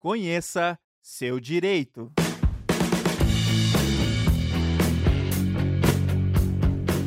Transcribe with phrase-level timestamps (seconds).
[0.00, 2.10] Conheça seu direito.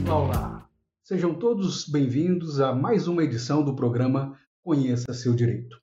[0.07, 0.69] Olá,
[1.03, 5.75] sejam todos bem-vindos a mais uma edição do programa Conheça seu direito.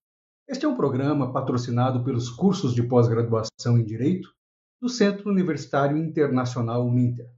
[0.49, 4.33] Este é um programa patrocinado pelos cursos de pós-graduação em Direito
[4.81, 7.29] do Centro Universitário Internacional Uninter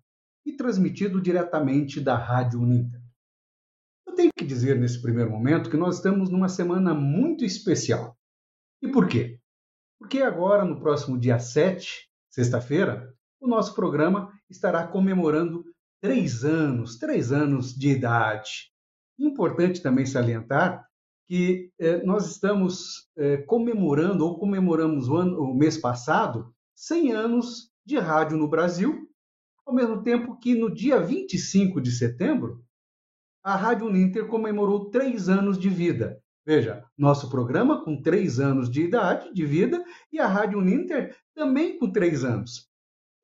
[0.45, 3.00] e transmitido diretamente da Rádio Uninter.
[4.07, 8.14] Eu tenho que dizer nesse primeiro momento que nós estamos numa semana muito especial.
[8.82, 9.39] E por quê?
[10.03, 15.65] Porque agora, no próximo dia 7, sexta-feira, o nosso programa estará comemorando
[16.01, 18.73] três anos, três anos de idade.
[19.16, 20.84] Importante também salientar
[21.29, 27.71] que eh, nós estamos eh, comemorando, ou comemoramos o, ano, o mês passado, 100 anos
[27.87, 29.09] de rádio no Brasil,
[29.65, 32.60] ao mesmo tempo que no dia 25 de setembro,
[33.41, 36.21] a Rádio Uninter comemorou três anos de vida.
[36.45, 41.78] Veja, nosso programa com três anos de idade, de vida, e a Rádio Uninter também
[41.78, 42.68] com três anos.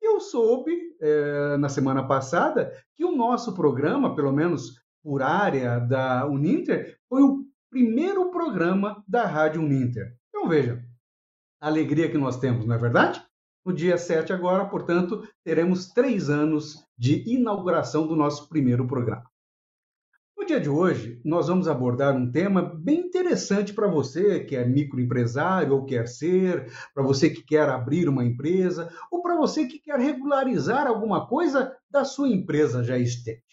[0.01, 6.25] Eu soube, é, na semana passada, que o nosso programa, pelo menos por área da
[6.25, 10.15] Uninter, foi o primeiro programa da Rádio Uninter.
[10.29, 10.81] Então veja,
[11.61, 13.21] a alegria que nós temos, não é verdade?
[13.65, 19.29] No dia 7 agora, portanto, teremos três anos de inauguração do nosso primeiro programa.
[20.49, 25.75] Dia de hoje, nós vamos abordar um tema bem interessante para você que é microempresário
[25.75, 29.99] ou quer ser, para você que quer abrir uma empresa, ou para você que quer
[29.99, 33.43] regularizar alguma coisa da sua empresa já existente.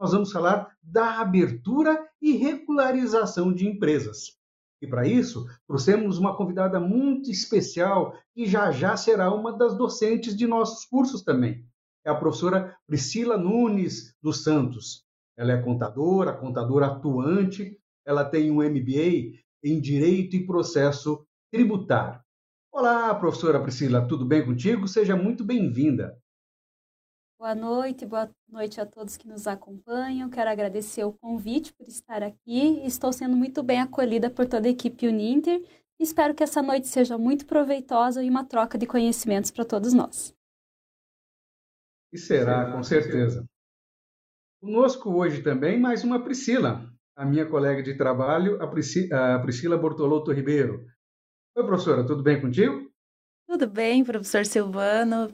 [0.00, 4.38] Nós vamos falar da abertura e regularização de empresas.
[4.80, 10.34] E para isso, trouxemos uma convidada muito especial que já já será uma das docentes
[10.34, 11.62] de nossos cursos também.
[12.06, 15.06] É a professora Priscila Nunes dos Santos.
[15.38, 22.20] Ela é contadora, contadora atuante, ela tem um MBA em Direito e Processo Tributário.
[22.72, 24.88] Olá, professora Priscila, tudo bem contigo?
[24.88, 26.20] Seja muito bem-vinda.
[27.38, 30.28] Boa noite, boa noite a todos que nos acompanham.
[30.28, 32.84] Quero agradecer o convite por estar aqui.
[32.84, 35.64] Estou sendo muito bem acolhida por toda a equipe Uninter.
[36.00, 40.34] Espero que essa noite seja muito proveitosa e uma troca de conhecimentos para todos nós.
[42.12, 43.46] E será, com certeza.
[44.60, 49.78] Conosco hoje também mais uma Priscila, a minha colega de trabalho, a, Priscila, a Priscila
[49.78, 50.84] Bortolotto Ribeiro.
[51.56, 52.90] Oi, professora, tudo bem contigo?
[53.48, 55.32] Tudo bem, professor Silvano.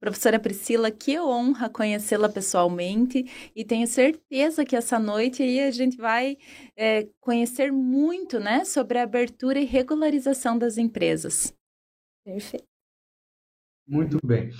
[0.00, 5.96] Professora Priscila, que honra conhecê-la pessoalmente e tenho certeza que essa noite aí a gente
[5.96, 6.38] vai
[6.74, 11.52] é, conhecer muito né, sobre a abertura e regularização das empresas.
[12.24, 12.64] Perfeito.
[13.86, 14.50] Muito bem.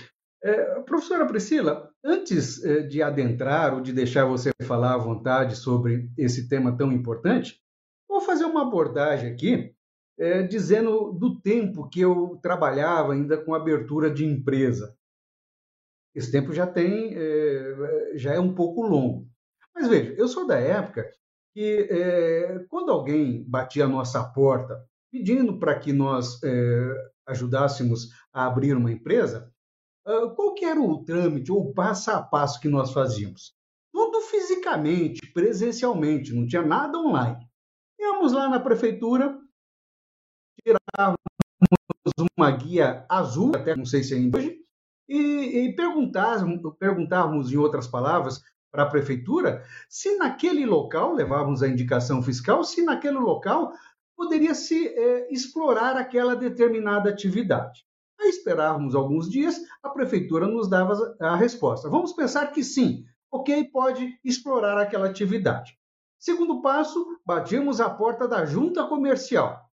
[0.43, 6.09] É, professora Priscila, antes é, de adentrar ou de deixar você falar à vontade sobre
[6.17, 7.61] esse tema tão importante,
[8.09, 9.75] vou fazer uma abordagem aqui
[10.17, 14.95] é, dizendo do tempo que eu trabalhava ainda com abertura de empresa.
[16.13, 19.27] Esse tempo já tem, é, já é um pouco longo.
[19.73, 21.09] Mas veja, eu sou da época
[21.53, 28.45] que é, quando alguém batia a nossa porta pedindo para que nós é, ajudássemos a
[28.45, 29.50] abrir uma empresa,
[30.03, 33.53] qual que era o trâmite ou o passo a passo que nós fazíamos?
[33.93, 37.45] Tudo fisicamente, presencialmente, não tinha nada online.
[37.99, 39.37] Íamos lá na prefeitura,
[40.63, 41.17] tirávamos
[42.37, 44.59] uma guia azul, até não sei se ainda hoje,
[45.07, 48.41] e, e perguntávamos, perguntávamos, em outras palavras,
[48.71, 53.73] para a prefeitura se naquele local, levávamos a indicação fiscal, se naquele local
[54.15, 57.85] poderia se é, explorar aquela determinada atividade.
[58.21, 61.89] Aí esperávamos alguns dias, a prefeitura nos dava a resposta.
[61.89, 65.77] Vamos pensar que sim, ok, pode explorar aquela atividade.
[66.19, 69.71] Segundo passo, batíamos a porta da junta comercial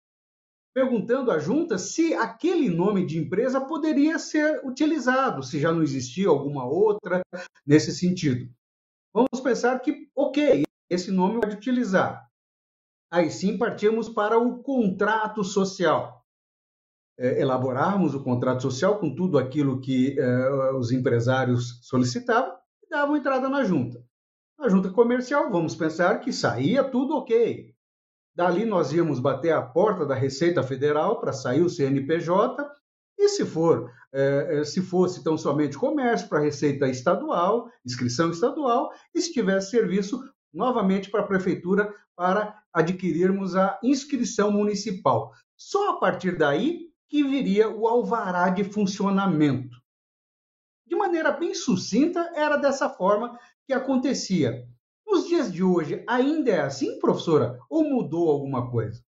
[0.78, 6.28] perguntando à junta se aquele nome de empresa poderia ser utilizado, se já não existia
[6.28, 7.20] alguma outra
[7.66, 8.48] nesse sentido.
[9.12, 12.28] Vamos pensar que, ok, esse nome pode utilizar.
[13.10, 16.17] Aí sim partimos para o contrato social.
[17.18, 23.16] É, elaborarmos o contrato social com tudo aquilo que é, os empresários solicitavam e davam
[23.16, 24.00] entrada na junta.
[24.58, 27.74] Na junta comercial, vamos pensar que saía tudo ok.
[28.36, 32.64] Dali nós íamos bater a porta da Receita Federal para sair o CNPJ.
[33.18, 39.20] E se for, é, se fosse tão somente comércio para Receita Estadual, inscrição estadual, e
[39.20, 40.22] se tivesse serviço,
[40.54, 45.32] novamente para a Prefeitura para adquirirmos a inscrição municipal.
[45.56, 49.76] Só a partir daí que viria o alvará de funcionamento.
[50.86, 54.66] De maneira bem sucinta, era dessa forma que acontecia.
[55.06, 57.58] Nos dias de hoje, ainda é assim, professora?
[57.68, 59.02] Ou mudou alguma coisa?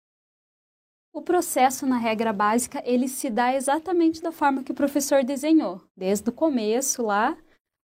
[1.12, 5.83] O processo, na regra básica, ele se dá exatamente da forma que o professor desenhou,
[5.97, 7.37] desde o começo lá,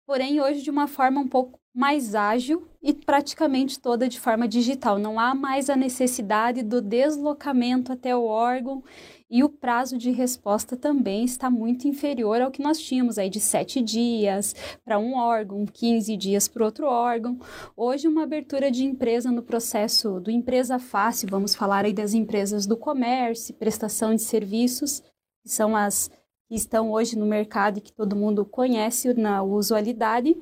[0.07, 4.99] porém hoje de uma forma um pouco mais ágil e praticamente toda de forma digital.
[4.99, 8.85] Não há mais a necessidade do deslocamento até o órgão
[9.33, 13.41] e o prazo de resposta também está muito inferior ao que nós tínhamos aí de
[13.41, 17.41] sete dias para um órgão, 15 dias para outro órgão.
[17.75, 22.67] Hoje, uma abertura de empresa no processo do Empresa Fácil, vamos falar aí das empresas
[22.67, 25.01] do comércio, prestação de serviços,
[25.43, 26.11] que são as
[26.47, 30.37] que estão hoje no mercado e que todo mundo conhece na usualidade,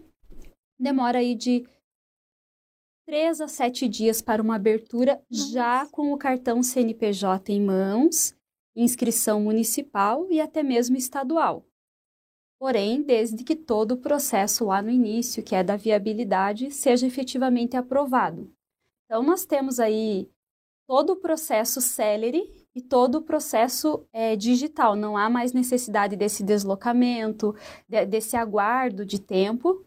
[0.76, 1.64] demora aí de
[3.06, 8.34] três a sete dias para uma abertura, já com o cartão CNPJ em mãos
[8.74, 11.64] inscrição municipal e até mesmo estadual.
[12.58, 17.76] Porém, desde que todo o processo lá no início, que é da viabilidade, seja efetivamente
[17.76, 18.52] aprovado.
[19.06, 20.30] Então, nós temos aí
[20.86, 24.94] todo o processo célere e todo o processo é, digital.
[24.94, 27.54] Não há mais necessidade desse deslocamento,
[27.88, 29.84] de, desse aguardo de tempo,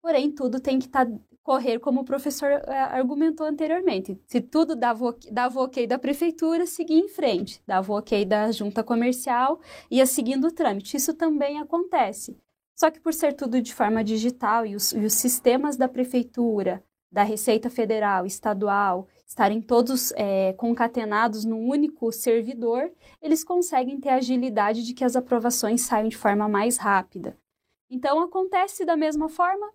[0.00, 4.18] porém, tudo tem que estar tá correr como o professor é, argumentou anteriormente.
[4.26, 7.62] Se tudo dava, dava ok da prefeitura, seguir em frente.
[7.66, 9.60] Dava ok da junta comercial,
[9.90, 10.96] ia seguindo o trâmite.
[10.96, 12.36] Isso também acontece.
[12.74, 16.82] Só que por ser tudo de forma digital e os, e os sistemas da prefeitura,
[17.10, 22.90] da Receita Federal, estadual, estarem todos é, concatenados num único servidor,
[23.20, 27.36] eles conseguem ter a agilidade de que as aprovações saiam de forma mais rápida.
[27.90, 29.70] Então, acontece da mesma forma,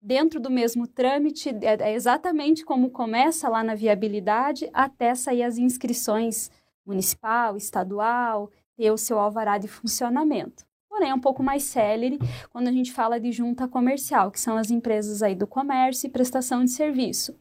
[0.00, 5.58] dentro do mesmo trâmite, é, é exatamente como começa lá na viabilidade, até sair as
[5.58, 6.50] inscrições
[6.86, 10.66] municipal, estadual, ter o seu alvará de funcionamento.
[10.88, 12.18] Porém, é um pouco mais célere
[12.50, 16.10] quando a gente fala de junta comercial, que são as empresas aí do comércio e
[16.10, 17.38] prestação de serviço.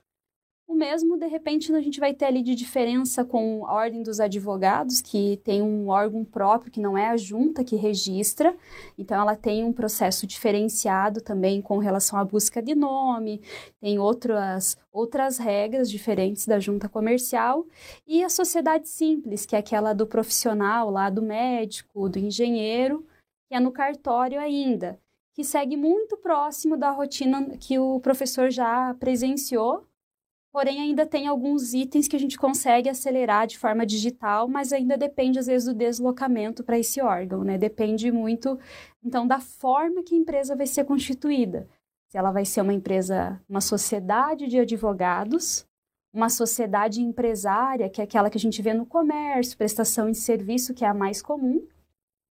[0.67, 4.19] O mesmo, de repente, a gente vai ter ali de diferença com a Ordem dos
[4.19, 8.53] Advogados, que tem um órgão próprio, que não é a junta que registra,
[8.97, 13.41] então ela tem um processo diferenciado também com relação à busca de nome,
[13.79, 17.65] tem outras, outras regras diferentes da junta comercial,
[18.05, 23.05] e a sociedade simples, que é aquela do profissional lá, do médico, do engenheiro,
[23.47, 24.99] que é no cartório ainda,
[25.33, 29.86] que segue muito próximo da rotina que o professor já presenciou
[30.57, 34.97] Porém, ainda tem alguns itens que a gente consegue acelerar de forma digital, mas ainda
[34.97, 37.59] depende, às vezes, do deslocamento para esse órgão, né?
[37.59, 38.57] Depende muito,
[39.03, 41.69] então, da forma que a empresa vai ser constituída.
[42.07, 45.63] Se ela vai ser uma empresa, uma sociedade de advogados,
[46.11, 50.73] uma sociedade empresária, que é aquela que a gente vê no comércio, prestação de serviço,
[50.73, 51.67] que é a mais comum,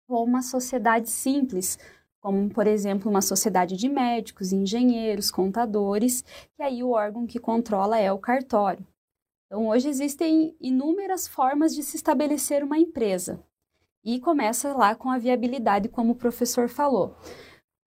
[0.07, 1.79] ou uma sociedade simples,
[2.21, 6.23] como, por exemplo, uma sociedade de médicos, engenheiros, contadores,
[6.56, 8.85] que aí o órgão que controla é o cartório.
[9.47, 13.44] Então, hoje existem inúmeras formas de se estabelecer uma empresa.
[14.03, 17.15] E começa lá com a viabilidade, como o professor falou.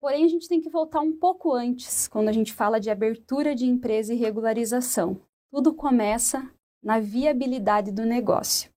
[0.00, 3.54] Porém, a gente tem que voltar um pouco antes, quando a gente fala de abertura
[3.54, 5.20] de empresa e regularização.
[5.52, 6.50] Tudo começa
[6.82, 8.71] na viabilidade do negócio.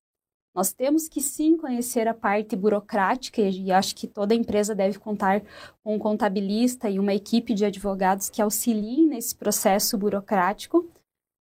[0.55, 5.41] Nós temos que sim conhecer a parte burocrática e acho que toda empresa deve contar
[5.83, 10.89] com um contabilista e uma equipe de advogados que auxiliem nesse processo burocrático,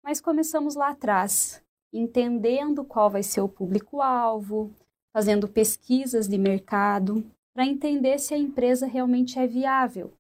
[0.04, 1.60] mas começamos lá atrás,
[1.92, 4.72] entendendo qual vai ser o público-alvo,
[5.12, 10.14] fazendo pesquisas de mercado para entender se a empresa realmente é viável.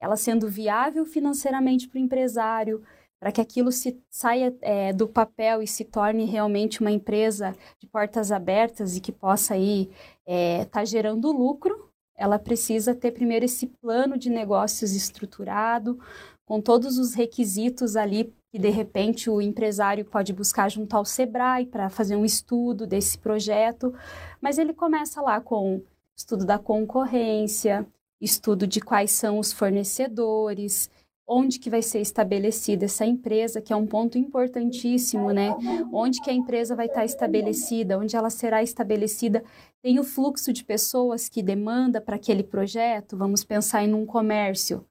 [0.00, 2.84] Ela sendo viável financeiramente para o empresário,
[3.22, 7.86] para que aquilo se saia é, do papel e se torne realmente uma empresa de
[7.86, 9.92] portas abertas e que possa aí estar
[10.26, 16.00] é, tá gerando lucro, ela precisa ter primeiro esse plano de negócios estruturado,
[16.44, 21.64] com todos os requisitos ali que de repente o empresário pode buscar junto ao Sebrae
[21.64, 23.94] para fazer um estudo desse projeto,
[24.40, 25.80] mas ele começa lá com
[26.18, 27.86] estudo da concorrência,
[28.20, 30.90] estudo de quais são os fornecedores,
[31.26, 35.50] onde que vai ser estabelecida essa empresa, que é um ponto importantíssimo, né?
[35.92, 39.42] Onde que a empresa vai estar estabelecida, onde ela será estabelecida,
[39.80, 44.84] tem o fluxo de pessoas que demanda para aquele projeto, vamos pensar em um comércio,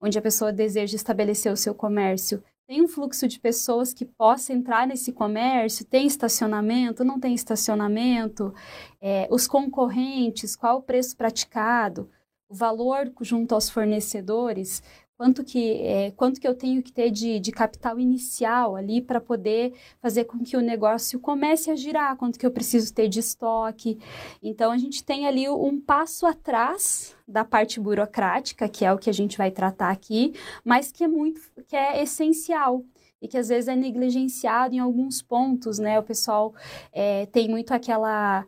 [0.00, 2.42] onde a pessoa deseja estabelecer o seu comércio.
[2.66, 5.84] Tem um fluxo de pessoas que possa entrar nesse comércio?
[5.84, 7.04] Tem estacionamento?
[7.04, 8.54] Não tem estacionamento?
[9.02, 10.56] É, os concorrentes?
[10.56, 12.08] Qual o preço praticado?
[12.48, 14.82] O valor junto aos fornecedores?
[15.16, 19.20] Quanto que, é, quanto que eu tenho que ter de, de capital inicial ali para
[19.20, 23.20] poder fazer com que o negócio comece a girar, quanto que eu preciso ter de
[23.20, 23.98] estoque.
[24.42, 29.08] Então, a gente tem ali um passo atrás da parte burocrática, que é o que
[29.08, 32.84] a gente vai tratar aqui, mas que é muito, que é essencial.
[33.22, 35.98] e que às vezes é negligenciado em alguns pontos, né?
[35.98, 36.54] O pessoal
[36.92, 38.46] é, tem muito aquela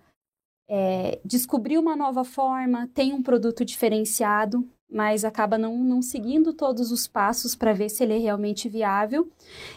[0.69, 6.93] é, descobrir uma nova forma, tem um produto diferenciado, mas acaba não, não seguindo todos
[6.93, 9.29] os passos para ver se ele é realmente viável.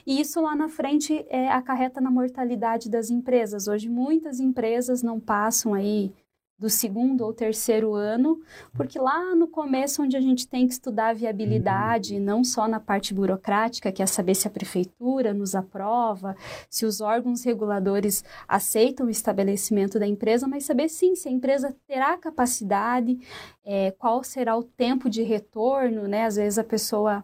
[0.06, 3.68] E isso lá na frente é, acarreta na mortalidade das empresas.
[3.68, 6.14] Hoje, muitas empresas não passam aí
[6.60, 8.42] do segundo ou terceiro ano,
[8.74, 12.22] porque lá no começo, onde a gente tem que estudar a viabilidade, uhum.
[12.22, 16.36] não só na parte burocrática, que é saber se a prefeitura nos aprova,
[16.70, 21.74] se os órgãos reguladores aceitam o estabelecimento da empresa, mas saber sim se a empresa
[21.88, 23.18] terá capacidade,
[23.64, 26.26] é, qual será o tempo de retorno, né?
[26.26, 27.24] Às vezes a pessoa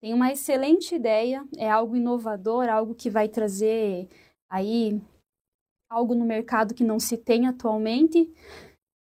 [0.00, 4.08] tem uma excelente ideia, é algo inovador, algo que vai trazer
[4.48, 5.00] aí
[5.88, 8.30] algo no mercado que não se tem atualmente,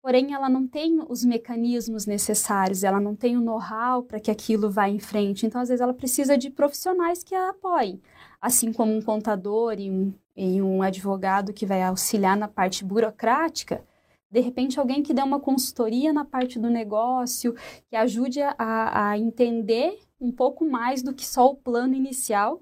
[0.05, 4.69] porém ela não tem os mecanismos necessários, ela não tem o know-how para que aquilo
[4.69, 5.47] vá em frente.
[5.47, 7.99] Então, às vezes, ela precisa de profissionais que a apoiem,
[8.39, 13.83] assim como um contador e um, e um advogado que vai auxiliar na parte burocrática.
[14.29, 17.55] De repente, alguém que dê uma consultoria na parte do negócio,
[17.89, 22.61] que ajude a, a entender um pouco mais do que só o plano inicial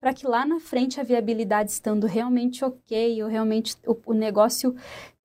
[0.00, 4.74] para que lá na frente a viabilidade estando realmente ok, ou realmente o, o negócio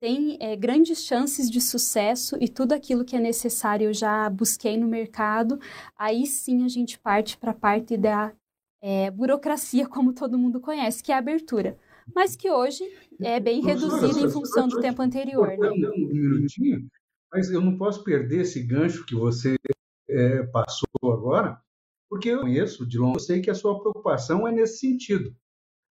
[0.00, 4.76] tem é, grandes chances de sucesso e tudo aquilo que é necessário eu já busquei
[4.76, 5.58] no mercado,
[5.96, 8.32] aí sim a gente parte para a parte da
[8.82, 11.78] é, burocracia, como todo mundo conhece, que é a abertura.
[12.14, 12.84] Mas que hoje
[13.22, 15.48] é bem reduzida em função do tempo anterior.
[15.56, 15.70] Né?
[15.70, 16.86] Um minutinho,
[17.32, 19.56] mas eu não posso perder esse gancho que você
[20.08, 21.58] é, passou agora,
[22.14, 25.34] porque eu conheço de longe, eu sei que a sua preocupação é nesse sentido.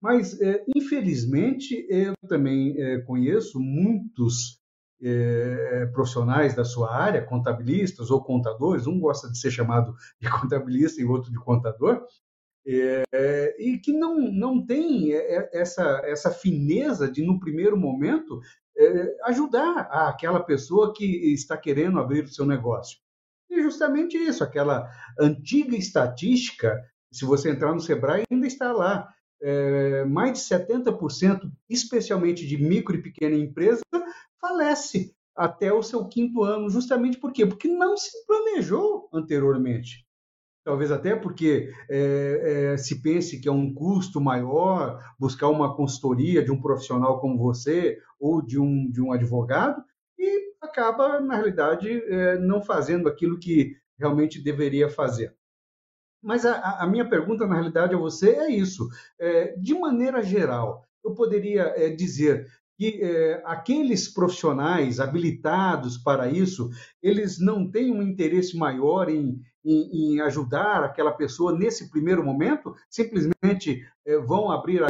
[0.01, 4.59] Mas, é, infelizmente, eu também é, conheço muitos
[5.03, 11.03] é, profissionais da sua área, contabilistas ou contadores, um gosta de ser chamado de contabilista
[11.03, 12.03] e outro de contador,
[12.67, 18.41] é, e que não, não tem é, essa, essa fineza de, no primeiro momento,
[18.75, 21.05] é, ajudar aquela pessoa que
[21.35, 23.05] está querendo abrir o seu negócio.
[23.51, 29.09] E justamente isso, aquela antiga estatística, se você entrar no Sebrae, ainda está lá.
[29.41, 33.83] É, mais de 70%, especialmente de micro e pequena empresa,
[34.41, 36.71] falece até o seu quinto ano.
[36.71, 37.45] Justamente por quê?
[37.45, 40.07] Porque não se planejou anteriormente.
[40.65, 46.43] Talvez até porque é, é, se pense que é um custo maior buscar uma consultoria
[46.43, 49.81] de um profissional como você ou de um, de um advogado,
[50.77, 55.35] acaba, na realidade, é, não fazendo aquilo que realmente deveria fazer.
[56.23, 58.87] Mas a, a, minha pergunta, na realidade, a você é isso.
[59.19, 66.69] É, de maneira geral, eu poderia é, dizer que é, aqueles profissionais habilitados para isso,
[67.03, 72.75] eles não têm um interesse maior em, em, em ajudar aquela pessoa nesse primeiro momento,
[72.89, 74.87] simplesmente é, vão abrir a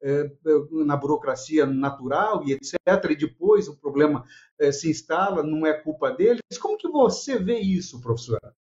[0.00, 0.30] é,
[0.70, 2.76] na burocracia natural e etc.
[3.10, 4.24] E depois o problema
[4.58, 6.40] é, se instala, não é culpa deles.
[6.60, 8.54] Como que você vê isso, professora?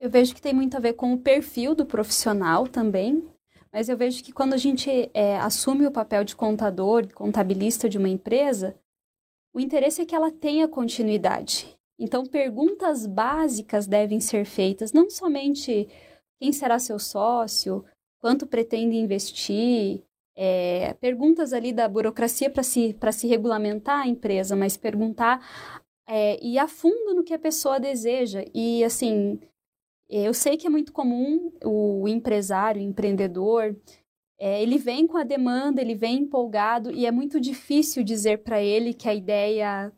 [0.00, 3.24] Eu vejo que tem muito a ver com o perfil do profissional também,
[3.72, 4.90] mas eu vejo que quando a gente
[5.40, 8.76] assume o papel de contador, contabilista de uma empresa,
[9.52, 11.76] o interesse é que ela tenha continuidade.
[11.98, 15.88] Então, perguntas básicas devem ser feitas, não somente
[16.40, 17.84] quem será seu sócio,
[18.20, 20.02] quanto pretende investir,
[20.36, 25.40] é, perguntas ali da burocracia para se, se regulamentar a empresa, mas perguntar
[26.08, 28.44] é, e a fundo no que a pessoa deseja.
[28.52, 29.38] E, assim,
[30.08, 33.76] eu sei que é muito comum o empresário, o empreendedor,
[34.38, 38.60] é, ele vem com a demanda, ele vem empolgado e é muito difícil dizer para
[38.62, 39.92] ele que a ideia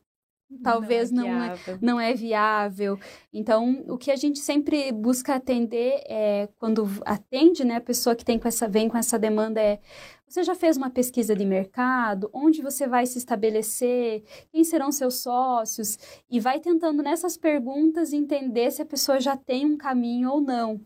[0.62, 2.98] talvez não é, não é, não é, viável.
[3.32, 8.24] Então, o que a gente sempre busca atender é quando atende, né, a pessoa que
[8.24, 9.80] tem com essa vem com essa demanda é
[10.28, 12.28] você já fez uma pesquisa de mercado?
[12.32, 14.24] Onde você vai se estabelecer?
[14.50, 15.96] Quem serão seus sócios?
[16.28, 20.80] E vai tentando nessas perguntas entender se a pessoa já tem um caminho ou não.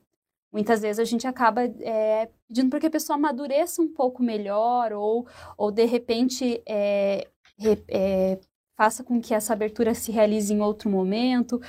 [0.53, 4.93] Muitas vezes a gente acaba é, pedindo para que a pessoa amadureça um pouco melhor
[4.93, 5.27] ou,
[5.57, 7.27] ou de repente, é,
[7.89, 8.39] é,
[8.81, 11.61] faça com que essa abertura se realize em outro momento,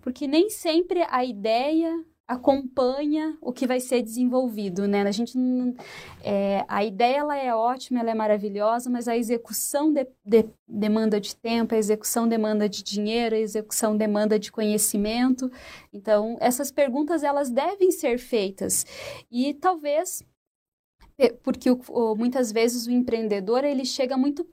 [0.00, 5.02] porque nem sempre a ideia acompanha o que vai ser desenvolvido, né?
[5.02, 5.38] A gente
[6.24, 11.20] é, a ideia ela é ótima, ela é maravilhosa, mas a execução de, de, demanda
[11.20, 15.48] de tempo, a execução demanda de dinheiro, a execução demanda de conhecimento.
[15.92, 18.84] Então essas perguntas elas devem ser feitas
[19.30, 20.24] e talvez
[21.44, 24.44] porque o, o, muitas vezes o empreendedor ele chega muito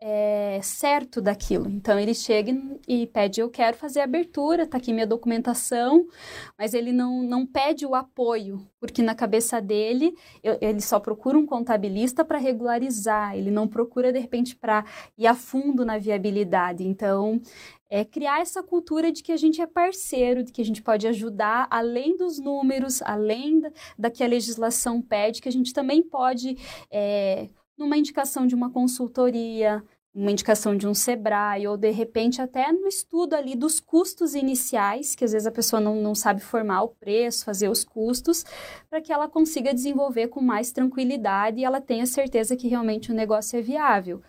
[0.00, 1.68] é, certo daquilo.
[1.68, 2.52] Então ele chega
[2.88, 6.06] e pede: Eu quero fazer a abertura, tá aqui minha documentação,
[6.58, 11.38] mas ele não, não pede o apoio, porque na cabeça dele eu, ele só procura
[11.38, 14.84] um contabilista para regularizar, ele não procura de repente para
[15.18, 16.82] ir a fundo na viabilidade.
[16.82, 17.40] Então
[17.90, 21.08] é criar essa cultura de que a gente é parceiro, de que a gente pode
[21.08, 26.00] ajudar além dos números, além da, da que a legislação pede, que a gente também
[26.00, 26.56] pode.
[26.90, 27.48] É,
[27.80, 29.82] numa indicação de uma consultoria,
[30.14, 35.14] uma indicação de um Sebrae, ou de repente até no estudo ali dos custos iniciais,
[35.14, 38.44] que às vezes a pessoa não, não sabe formar o preço, fazer os custos,
[38.88, 43.14] para que ela consiga desenvolver com mais tranquilidade e ela tenha certeza que realmente o
[43.14, 44.20] negócio é viável.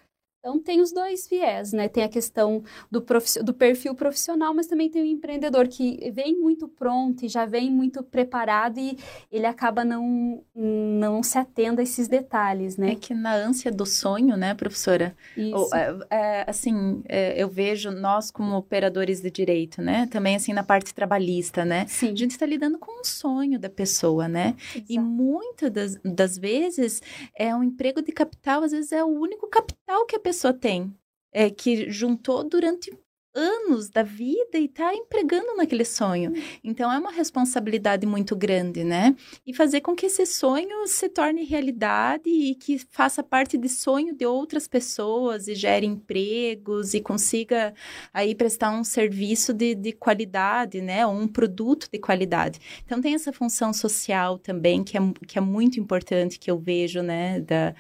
[0.42, 1.88] Então, tem os dois viés, né?
[1.88, 3.06] Tem a questão do,
[3.44, 7.70] do perfil profissional, mas também tem o empreendedor que vem muito pronto e já vem
[7.70, 8.98] muito preparado e
[9.32, 12.94] ele acaba não, não se atendo a esses detalhes, né?
[12.94, 15.16] É que na ânsia do sonho, né, professora?
[15.38, 15.70] Isso.
[15.76, 20.08] É, é, assim, é, eu vejo nós como operadores de direito, né?
[20.08, 21.86] Também, assim, na parte trabalhista, né?
[21.88, 22.14] Sim.
[22.14, 24.56] A gente está lidando com o sonho da pessoa, né?
[24.74, 24.86] Exato.
[24.90, 27.00] E muitas das, das vezes,
[27.38, 30.54] é um emprego de capital, às vezes é o único capital que a pessoa pessoa
[30.54, 30.98] tem,
[31.34, 32.90] é, que juntou durante
[33.34, 36.32] anos da vida e está empregando naquele sonho.
[36.32, 36.42] Hum.
[36.64, 39.16] Então é uma responsabilidade muito grande, né?
[39.46, 44.16] E fazer com que esse sonho se torne realidade e que faça parte de sonho
[44.16, 47.74] de outras pessoas e gere empregos e consiga
[48.14, 51.06] aí prestar um serviço de, de qualidade, né?
[51.06, 52.60] Ou um produto de qualidade.
[52.86, 57.02] Então tem essa função social também que é, que é muito importante que eu vejo,
[57.02, 57.40] né?
[57.40, 57.74] Da,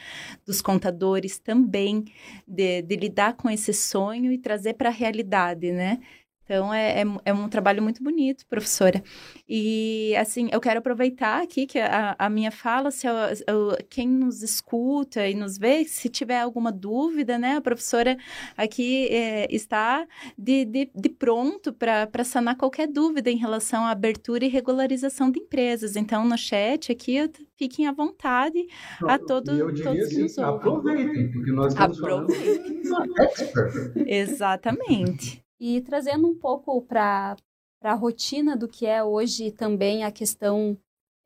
[0.46, 2.06] dos contadores também
[2.48, 5.41] de, de lidar com esse sonho e trazer para a realidade
[5.72, 6.00] né?
[6.44, 9.02] Então, é, é, é, um trabalho muito bonito, professora.
[9.48, 13.14] E, assim, eu quero aproveitar aqui que a, a minha fala, se eu,
[13.48, 18.18] eu, quem nos escuta e nos vê, se tiver alguma dúvida, né, a professora
[18.58, 20.06] aqui é, está
[20.38, 25.40] de, de, de pronto para sanar qualquer dúvida em relação à abertura e regularização de
[25.40, 25.96] empresas.
[25.96, 28.68] Então, no chat aqui, fiquem à vontade
[29.08, 30.56] a todo, eu diria todos assim, que nos ouvem.
[30.56, 32.84] Aproveitem, porque nós estamos Aproveitem.
[32.84, 33.94] falando expert.
[34.06, 35.42] Exatamente.
[35.64, 37.38] E trazendo um pouco para
[37.84, 40.76] a rotina do que é hoje também a questão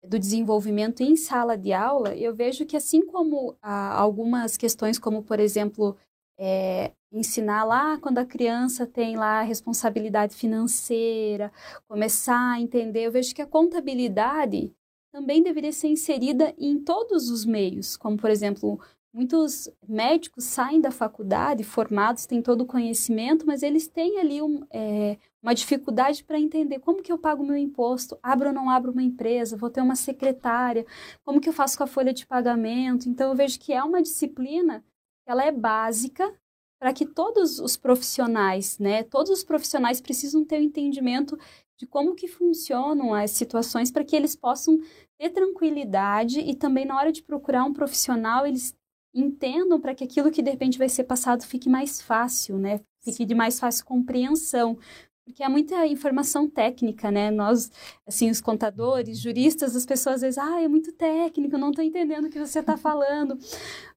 [0.03, 5.39] do desenvolvimento em sala de aula, eu vejo que assim como algumas questões, como por
[5.39, 5.95] exemplo,
[6.37, 11.49] é, ensinar lá quando a criança tem lá responsabilidade financeira,
[11.87, 14.69] começar a entender, eu vejo que a contabilidade
[15.13, 18.81] também deveria ser inserida em todos os meios, como por exemplo
[19.15, 24.67] Muitos médicos saem da faculdade formados, têm todo o conhecimento, mas eles têm ali um,
[24.69, 28.91] é, uma dificuldade para entender como que eu pago meu imposto, abro ou não abro
[28.91, 30.85] uma empresa, vou ter uma secretária,
[31.23, 33.07] como que eu faço com a folha de pagamento.
[33.07, 34.83] Então, eu vejo que é uma disciplina,
[35.25, 36.37] ela é básica
[36.77, 41.39] para que todos os profissionais, né, todos os profissionais precisam ter o um entendimento
[41.77, 44.77] de como que funcionam as situações para que eles possam
[45.17, 48.75] ter tranquilidade e também na hora de procurar um profissional, eles
[49.15, 52.81] entendam para que aquilo que de repente vai ser passado fique mais fácil, né?
[53.01, 54.77] Fique de mais fácil compreensão.
[55.25, 57.31] Porque há muita informação técnica, né?
[57.31, 57.71] Nós,
[58.05, 62.25] assim, os contadores, juristas, as pessoas às vezes, ah, é muito técnico, não estou entendendo
[62.25, 63.35] o que você está falando.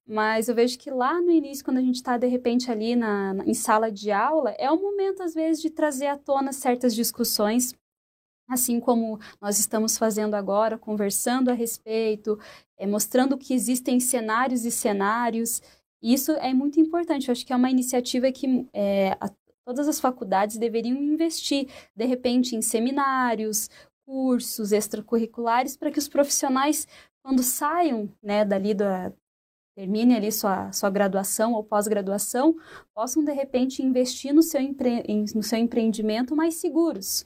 [0.07, 3.35] Mas eu vejo que lá no início, quando a gente está, de repente, ali na,
[3.35, 6.95] na, em sala de aula, é o momento, às vezes, de trazer à tona certas
[6.95, 7.75] discussões
[8.49, 12.39] assim como nós estamos fazendo agora, conversando a respeito,
[12.77, 15.61] é, mostrando que existem cenários e cenários.
[16.01, 17.27] Isso é muito importante.
[17.27, 19.29] Eu acho que é uma iniciativa que é, a,
[19.65, 23.69] todas as faculdades deveriam investir, de repente, em seminários,
[24.05, 26.87] cursos extracurriculares, para que os profissionais,
[27.23, 29.13] quando saiam né, dali da,
[29.79, 32.53] termine ali sua, sua graduação ou pós-graduação,
[32.93, 37.25] possam, de repente, investir no seu, empre no seu empreendimento mais seguros.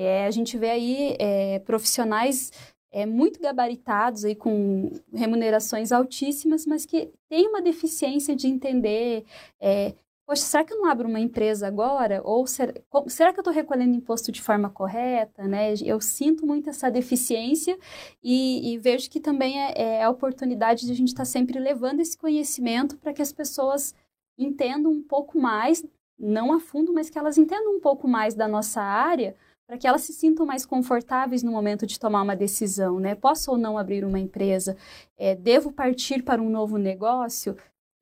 [0.00, 2.52] É, a gente vê aí é, profissionais
[2.92, 9.24] é, muito gabaritados, aí, com remunerações altíssimas, mas que têm uma deficiência de entender
[9.60, 9.94] é,
[10.28, 12.20] poxa, será que eu não abro uma empresa agora?
[12.22, 12.74] Ou será,
[13.06, 15.48] será que eu estou recolhendo imposto de forma correta?
[15.48, 15.72] Né?
[15.82, 17.78] Eu sinto muito essa deficiência
[18.22, 21.58] e, e vejo que também é, é, a oportunidade de a gente estar tá sempre
[21.58, 23.94] levando esse conhecimento para que as pessoas
[24.36, 25.82] entendam um pouco mais,
[26.18, 29.34] não a fundo, mas que elas entendam um pouco mais da nossa área,
[29.68, 33.14] para que elas se sintam mais confortáveis no momento de tomar uma decisão, né?
[33.14, 34.74] Posso ou não abrir uma empresa?
[35.14, 37.54] É, devo partir para um novo negócio?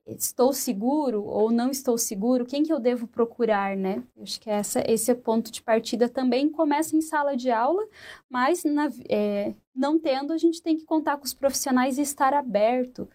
[0.05, 2.45] Estou seguro ou não estou seguro?
[2.45, 4.01] Quem que eu devo procurar, né?
[4.21, 7.85] Acho que essa, esse ponto de partida também começa em sala de aula,
[8.29, 12.33] mas na, é, não tendo, a gente tem que contar com os profissionais e estar
[12.33, 13.09] aberto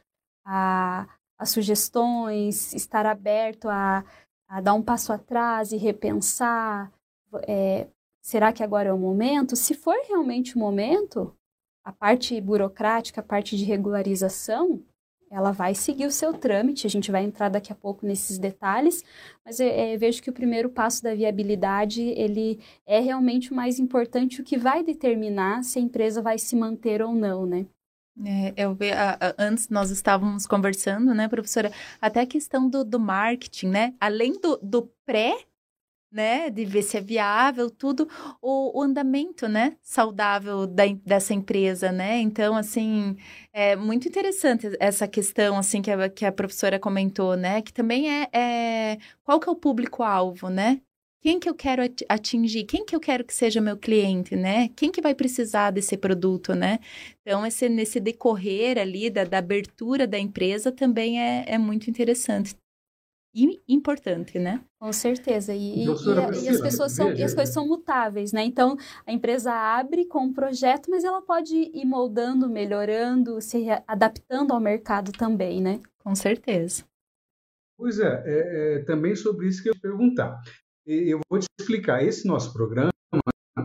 [0.45, 4.05] a, a sugestões, estar aberto a,
[4.47, 6.93] a dar um passo atrás e repensar.
[7.49, 7.87] É,
[8.23, 9.57] será que agora é o momento?
[9.57, 11.35] Se for realmente o momento,
[11.85, 14.83] a parte burocrática, a parte de regularização,
[15.33, 19.03] ela vai seguir o seu trâmite, a gente vai entrar daqui a pouco nesses detalhes,
[19.43, 23.79] mas eu, eu, vejo que o primeiro passo da viabilidade, ele é realmente o mais
[23.79, 27.67] importante, o que vai determinar se a empresa vai se manter ou não, né?
[28.23, 33.01] É, eu, a, a, antes nós estávamos conversando, né, professora, até a questão do, do
[33.01, 33.95] marketing, né?
[33.99, 35.47] Além do, do pré
[36.13, 38.09] né, de ver se é viável, tudo,
[38.41, 43.17] o, o andamento, né, saudável da, dessa empresa, né, então, assim,
[43.53, 48.11] é muito interessante essa questão, assim, que a, que a professora comentou, né, que também
[48.11, 50.81] é, é qual que é o público-alvo, né,
[51.23, 54.69] quem que eu quero atingir, quem que eu quero que seja meu cliente, né?
[54.75, 56.81] Quem que vai precisar desse produto, né?
[57.21, 62.57] Então, esse, nesse decorrer ali da, da abertura da empresa também é, é muito interessante
[63.69, 64.63] importante, né?
[64.79, 65.55] Com certeza.
[65.55, 68.45] E, e, e, as pessoas são, e as coisas são mutáveis, né?
[68.45, 74.53] Então, a empresa abre com um projeto, mas ela pode ir moldando, melhorando, se adaptando
[74.53, 75.81] ao mercado também, né?
[75.99, 76.85] Com certeza.
[77.79, 80.41] Pois é, é, é também sobre isso que eu ia perguntar.
[80.87, 82.05] Eu vou te explicar.
[82.05, 82.93] Esse nosso programa,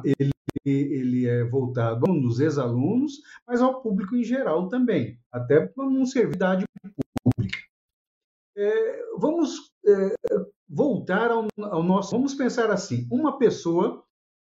[0.04, 0.32] ele,
[0.66, 6.38] ele é voltado nos ex-alunos, mas ao público em geral também, até para não servir
[7.24, 7.57] pública.
[8.58, 10.16] É, vamos é,
[10.68, 12.12] voltar ao, ao, nosso.
[12.12, 14.04] Vamos pensar assim: uma pessoa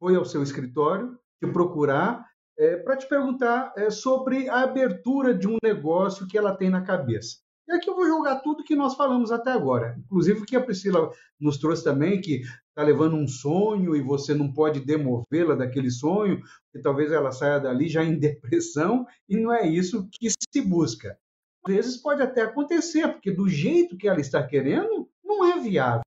[0.01, 2.27] foi ao seu escritório te procurar
[2.59, 6.83] é, para te perguntar é, sobre a abertura de um negócio que ela tem na
[6.83, 7.37] cabeça.
[7.69, 10.61] E aqui eu vou jogar tudo que nós falamos até agora, inclusive o que a
[10.61, 15.91] Priscila nos trouxe também, que está levando um sonho e você não pode demovê-la daquele
[15.91, 20.61] sonho, que talvez ela saia dali já em depressão, e não é isso que se
[20.61, 21.17] busca
[21.65, 26.03] às vezes pode até acontecer, porque do jeito que ela está querendo, não é viável.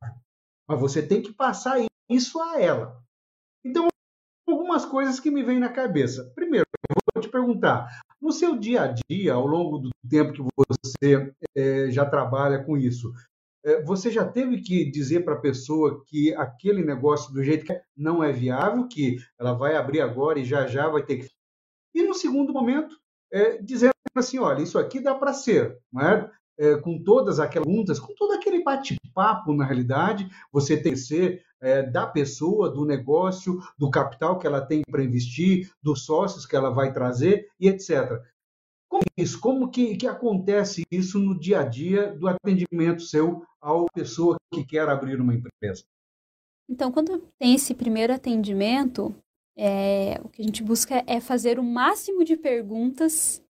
[0.68, 1.78] Mas você tem que passar
[2.10, 3.02] isso a ela.
[3.63, 3.88] Então,
[4.48, 6.32] algumas coisas que me vêm na cabeça.
[6.36, 6.65] Primeiro,
[7.13, 11.89] vou te perguntar: no seu dia a dia, ao longo do tempo que você é,
[11.89, 13.12] já trabalha com isso,
[13.63, 17.74] é, você já teve que dizer para a pessoa que aquele negócio do jeito que
[17.74, 21.30] é, não é viável, que ela vai abrir agora e já já vai ter que.
[21.94, 22.96] E no segundo momento,
[23.32, 26.30] é, dizendo assim, olha, isso aqui dá para ser, é?
[26.58, 31.43] É, com todas aquelas perguntas, com todo aquele bate-papo, na realidade, você tem que ser
[31.62, 36.56] é, da pessoa, do negócio, do capital que ela tem para investir, dos sócios que
[36.56, 38.21] ela vai trazer e etc.
[38.88, 39.39] Como isso?
[39.39, 44.63] Como que, que acontece isso no dia a dia do atendimento seu à pessoa que
[44.63, 45.84] quer abrir uma empresa?
[46.69, 49.13] Então, quando tem esse primeiro atendimento,
[49.58, 53.41] é, o que a gente busca é fazer o máximo de perguntas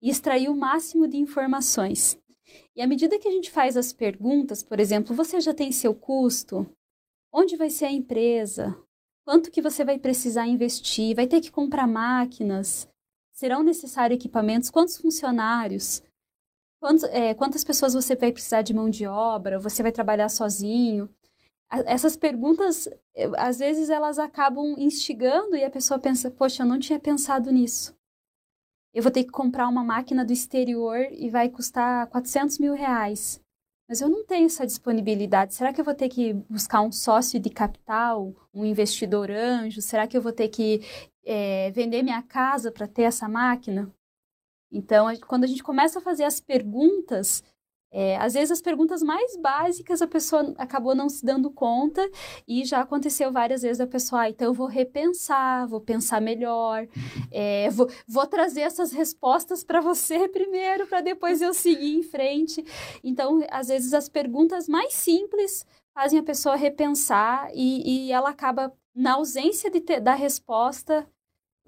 [0.00, 2.18] e extrair o máximo de informações.
[2.74, 5.94] E à medida que a gente faz as perguntas, por exemplo, você já tem seu
[5.94, 6.66] custo?
[7.32, 8.76] Onde vai ser a empresa?
[9.24, 11.14] Quanto que você vai precisar investir?
[11.14, 12.88] Vai ter que comprar máquinas?
[13.32, 14.70] Serão necessários equipamentos?
[14.70, 16.02] Quantos funcionários?
[16.80, 19.58] Quantos, é, quantas pessoas você vai precisar de mão de obra?
[19.58, 21.10] Você vai trabalhar sozinho?
[21.84, 22.88] Essas perguntas,
[23.36, 27.97] às vezes, elas acabam instigando e a pessoa pensa: Poxa, eu não tinha pensado nisso
[28.94, 33.40] eu vou ter que comprar uma máquina do exterior e vai custar 400 mil reais.
[33.88, 35.54] Mas eu não tenho essa disponibilidade.
[35.54, 39.80] Será que eu vou ter que buscar um sócio de capital, um investidor anjo?
[39.80, 40.82] Será que eu vou ter que
[41.24, 43.90] é, vender minha casa para ter essa máquina?
[44.70, 47.42] Então, quando a gente começa a fazer as perguntas,
[47.90, 52.06] é, às vezes as perguntas mais básicas a pessoa acabou não se dando conta
[52.46, 56.86] e já aconteceu várias vezes a pessoa, ah, então eu vou repensar, vou pensar melhor,
[57.32, 62.64] é, vou, vou trazer essas respostas para você primeiro, para depois eu seguir em frente.
[63.02, 68.72] Então, às vezes as perguntas mais simples fazem a pessoa repensar e, e ela acaba,
[68.94, 71.06] na ausência de ter, da resposta,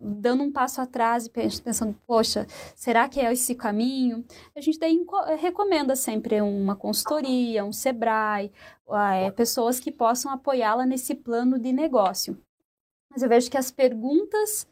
[0.00, 4.24] dando um passo atrás e pensando, poxa, será que é esse caminho?
[4.56, 4.98] A gente daí
[5.38, 8.50] recomenda sempre uma consultoria, um Sebrae,
[8.88, 12.40] é, pessoas que possam apoiá-la nesse plano de negócio.
[13.10, 14.66] Mas eu vejo que as perguntas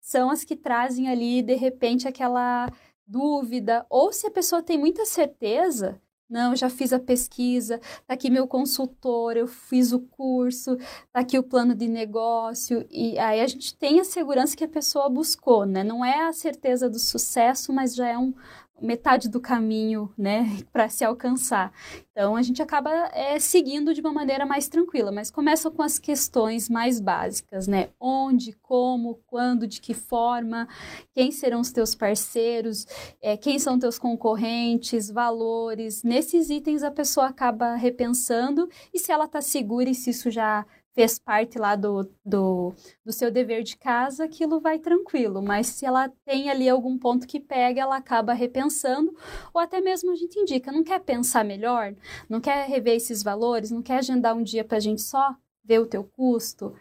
[0.00, 2.70] são as que trazem ali, de repente, aquela
[3.06, 6.00] dúvida, ou se a pessoa tem muita certeza,
[6.30, 10.76] não, já fiz a pesquisa, tá aqui meu consultor, eu fiz o curso,
[11.12, 14.68] tá aqui o plano de negócio, e aí a gente tem a segurança que a
[14.68, 15.82] pessoa buscou, né?
[15.82, 18.32] Não é a certeza do sucesso, mas já é um,
[18.80, 21.72] metade do caminho, né, para se alcançar.
[22.10, 25.98] Então a gente acaba é, seguindo de uma maneira mais tranquila, mas começa com as
[25.98, 27.90] questões mais básicas, né?
[27.98, 30.68] Onde, como, quando, de que forma,
[31.14, 32.86] quem serão os teus parceiros,
[33.22, 36.02] é, quem são teus concorrentes, valores.
[36.02, 40.66] Nesses itens a pessoa acaba repensando e se ela está segura e se isso já
[40.94, 42.74] fez parte lá do, do,
[43.04, 45.40] do, seu dever de casa, aquilo vai tranquilo.
[45.42, 49.16] Mas se ela tem ali algum ponto que pega, ela acaba repensando,
[49.54, 51.94] ou até mesmo a gente indica, não quer pensar melhor,
[52.28, 55.78] não quer rever esses valores, não quer agendar um dia para a gente só ver
[55.80, 56.74] o teu custo,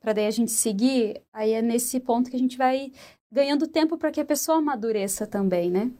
[0.00, 2.90] para daí a gente seguir, aí é nesse ponto que a gente vai
[3.30, 5.92] ganhando tempo para que a pessoa amadureça também, né?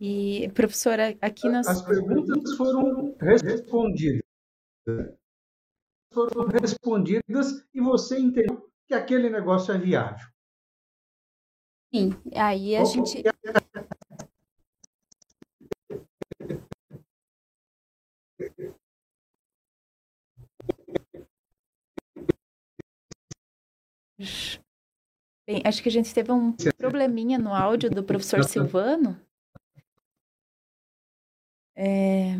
[0.00, 1.68] E, professora, aqui nas...
[1.68, 4.24] As perguntas foram respondidas
[6.14, 10.26] foram respondidas e você entendeu que aquele negócio é viável.
[11.92, 13.22] Sim, aí a gente.
[25.46, 29.20] Bem, acho que a gente teve um probleminha no áudio do professor Silvano.
[31.76, 32.34] É...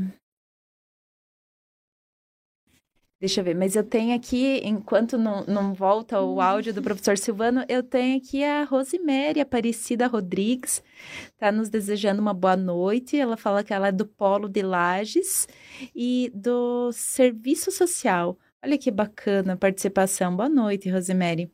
[3.25, 7.17] Deixa eu ver, mas eu tenho aqui, enquanto não, não volta o áudio do professor
[7.17, 10.83] Silvano, eu tenho aqui a Rosemary Aparecida Rodrigues,
[11.39, 13.17] tá nos desejando uma boa noite.
[13.17, 15.49] Ela fala que ela é do Polo de Lages
[15.97, 18.39] e do Serviço Social.
[18.63, 20.37] Olha que bacana a participação.
[20.37, 21.51] Boa noite, Rosemary.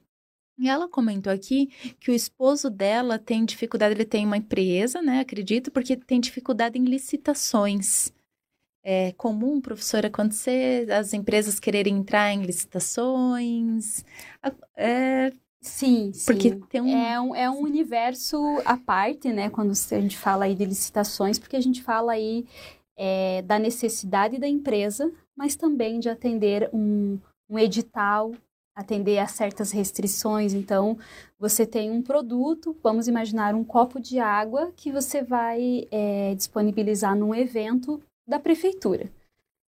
[0.59, 1.69] E ela comentou aqui
[2.01, 5.21] que o esposo dela tem dificuldade, ele tem uma empresa, né?
[5.21, 8.13] Acredito, porque tem dificuldade em licitações.
[8.83, 14.05] É comum, professora, acontecer as empresas quererem entrar em licitações?
[14.75, 16.25] É, sim, sim.
[16.27, 16.89] Porque tem um...
[16.89, 17.35] É, um...
[17.35, 19.51] é um universo à parte, né?
[19.51, 22.47] Quando a gente fala aí de licitações, porque a gente fala aí
[22.97, 27.19] é, da necessidade da empresa, mas também de atender um,
[27.51, 28.33] um edital,
[28.75, 30.55] atender a certas restrições.
[30.55, 30.99] Então,
[31.39, 37.15] você tem um produto, vamos imaginar um copo de água que você vai é, disponibilizar
[37.15, 39.11] num evento da prefeitura.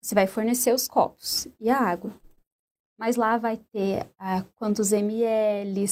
[0.01, 2.15] Você vai fornecer os copos e a água.
[2.97, 5.85] Mas lá vai ter ah, quantos ml,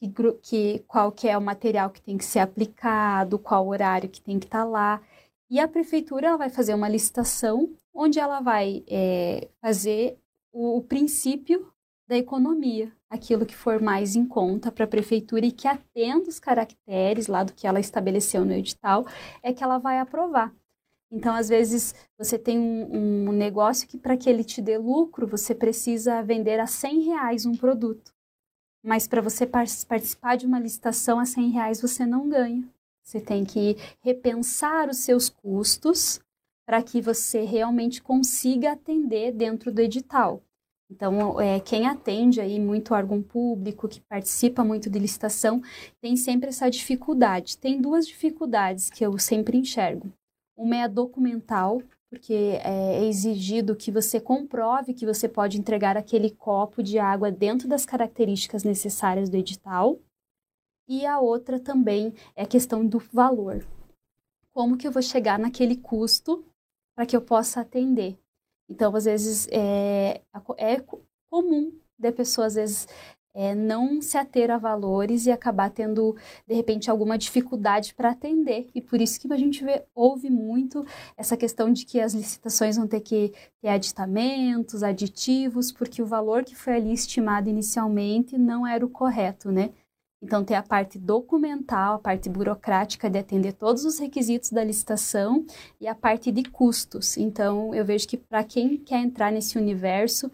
[0.00, 4.20] que, que, qual que é o material que tem que ser aplicado, qual horário que
[4.20, 5.00] tem que estar tá lá.
[5.48, 10.18] E a prefeitura vai fazer uma licitação onde ela vai é, fazer
[10.52, 11.72] o, o princípio
[12.08, 16.40] da economia, aquilo que for mais em conta para a prefeitura e que atenda os
[16.40, 19.06] caracteres lá do que ela estabeleceu no edital,
[19.40, 20.52] é que ela vai aprovar.
[21.10, 25.26] Então, às vezes, você tem um, um negócio que, para que ele te dê lucro,
[25.26, 28.12] você precisa vender a 100 reais um produto.
[28.84, 32.68] Mas para você participar de uma licitação a 100 reais, você não ganha.
[33.02, 36.20] Você tem que repensar os seus custos
[36.66, 40.42] para que você realmente consiga atender dentro do edital.
[40.90, 45.62] Então, é, quem atende aí muito órgão público, que participa muito de licitação,
[46.00, 47.58] tem sempre essa dificuldade.
[47.58, 50.12] Tem duas dificuldades que eu sempre enxergo.
[50.58, 56.30] Uma é a documental, porque é exigido que você comprove que você pode entregar aquele
[56.30, 60.00] copo de água dentro das características necessárias do edital.
[60.88, 63.64] E a outra também é a questão do valor.
[64.52, 66.44] Como que eu vou chegar naquele custo
[66.96, 68.18] para que eu possa atender?
[68.68, 70.22] Então, às vezes, é,
[70.56, 70.84] é
[71.30, 72.88] comum de pessoa, às vezes,
[73.38, 78.68] é, não se ater a valores e acabar tendo, de repente, alguma dificuldade para atender.
[78.74, 80.84] E por isso que a gente vê, ouve muito
[81.16, 86.42] essa questão de que as licitações vão ter que ter aditamentos, aditivos, porque o valor
[86.42, 89.70] que foi ali estimado inicialmente não era o correto, né?
[90.20, 95.46] Então, tem a parte documental, a parte burocrática de atender todos os requisitos da licitação
[95.80, 97.16] e a parte de custos.
[97.16, 100.28] Então, eu vejo que para quem quer entrar nesse universo,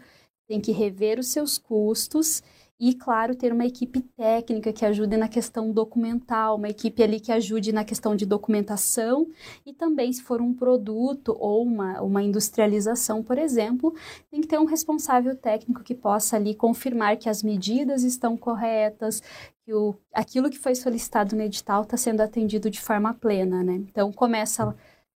[0.47, 2.41] tem que rever os seus custos
[2.79, 7.31] e, claro, ter uma equipe técnica que ajude na questão documental, uma equipe ali que
[7.31, 9.27] ajude na questão de documentação
[9.65, 13.95] e também, se for um produto ou uma, uma industrialização, por exemplo,
[14.29, 19.21] tem que ter um responsável técnico que possa ali confirmar que as medidas estão corretas,
[19.63, 23.75] que o, aquilo que foi solicitado no edital está sendo atendido de forma plena, né?
[23.75, 24.75] Então, começa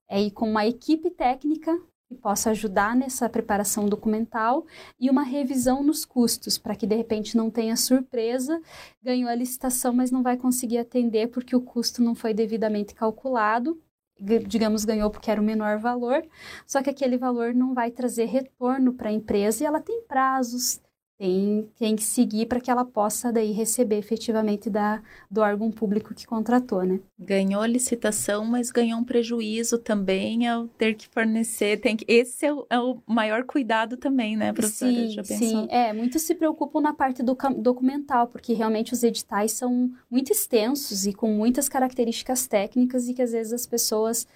[0.08, 1.76] aí com uma equipe técnica
[2.08, 4.65] que possa ajudar nessa preparação documental
[5.00, 8.62] e uma revisão nos custos, para que de repente não tenha surpresa,
[9.04, 13.82] ganhou a licitação, mas não vai conseguir atender porque o custo não foi devidamente calculado.
[14.20, 16.26] Digamos, ganhou porque era o menor valor,
[16.65, 20.82] só que aquele valor não vai trazer retorno para a empresa e ela tem prazos,
[21.17, 26.13] tem, tem que seguir para que ela possa daí receber efetivamente da, do órgão público
[26.13, 26.99] que contratou, né?
[27.17, 31.82] Ganhou a licitação, mas ganhou um prejuízo também ao ter que fornecer.
[31.82, 34.91] Tem que, esse é o, é o maior cuidado também, né, professora?
[34.91, 35.67] Sim, Já sim.
[35.71, 41.08] É, muitos se preocupam na parte do documental, porque realmente os editais são muito extensos
[41.08, 44.27] e com muitas características técnicas e que às vezes as pessoas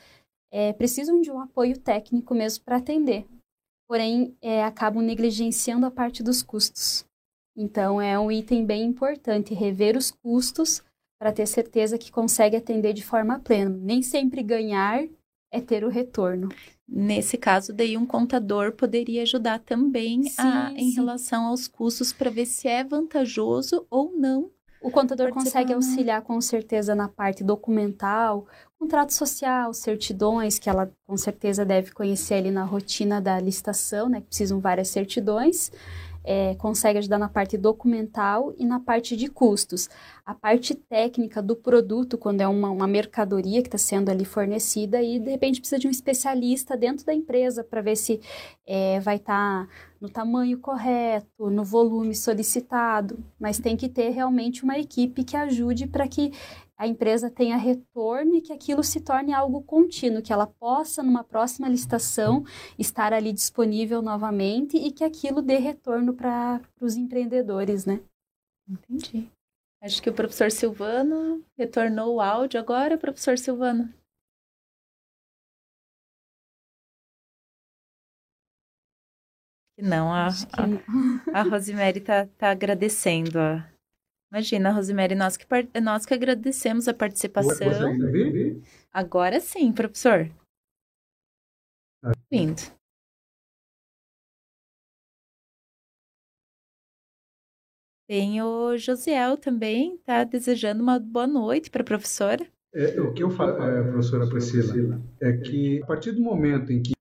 [0.51, 3.27] é, precisam de um apoio técnico mesmo para atender
[3.91, 7.03] porém é, acabam negligenciando a parte dos custos.
[7.53, 10.81] Então, é um item bem importante rever os custos
[11.19, 13.69] para ter certeza que consegue atender de forma plena.
[13.69, 15.03] Nem sempre ganhar
[15.51, 16.47] é ter o retorno.
[16.87, 20.95] Nesse caso, daí um contador poderia ajudar também sim, a, em sim.
[20.95, 24.49] relação aos custos para ver se é vantajoso ou não.
[24.81, 28.47] O contador consegue auxiliar com certeza na parte documental,
[28.81, 34.21] contrato social, certidões, que ela com certeza deve conhecer ali na rotina da licitação, né?
[34.21, 35.71] Que precisam várias certidões.
[36.23, 39.87] É, consegue ajudar na parte documental e na parte de custos.
[40.25, 45.01] A parte técnica do produto, quando é uma, uma mercadoria que está sendo ali fornecida,
[45.01, 48.19] e de repente precisa de um especialista dentro da empresa para ver se
[48.67, 54.63] é, vai estar tá no tamanho correto, no volume solicitado, mas tem que ter realmente
[54.63, 56.31] uma equipe que ajude para que
[56.81, 61.23] a empresa tenha retorno e que aquilo se torne algo contínuo, que ela possa, numa
[61.23, 62.43] próxima licitação,
[62.75, 68.01] estar ali disponível novamente e que aquilo dê retorno para os empreendedores, né?
[68.67, 69.29] Entendi.
[69.79, 73.93] Acho que o professor Silvano retornou o áudio agora, professor Silvano.
[79.77, 83.71] Não, a, a, a Rosemary está tá agradecendo a,
[84.31, 85.45] Imagina, Rosemary, nós que,
[85.81, 87.67] nós que agradecemos a participação.
[88.93, 90.31] Agora sim, professor.
[92.01, 92.13] Ah.
[92.31, 92.61] Lindo.
[98.07, 102.45] Tem o Josiel também, tá desejando uma boa noite para a professora.
[102.73, 106.81] É, o que eu falo, é, professora Priscila, é que a partir do momento em
[106.81, 106.93] que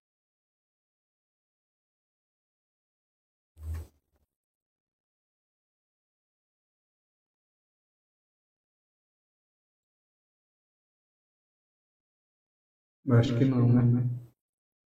[13.19, 14.03] Acho que não, né?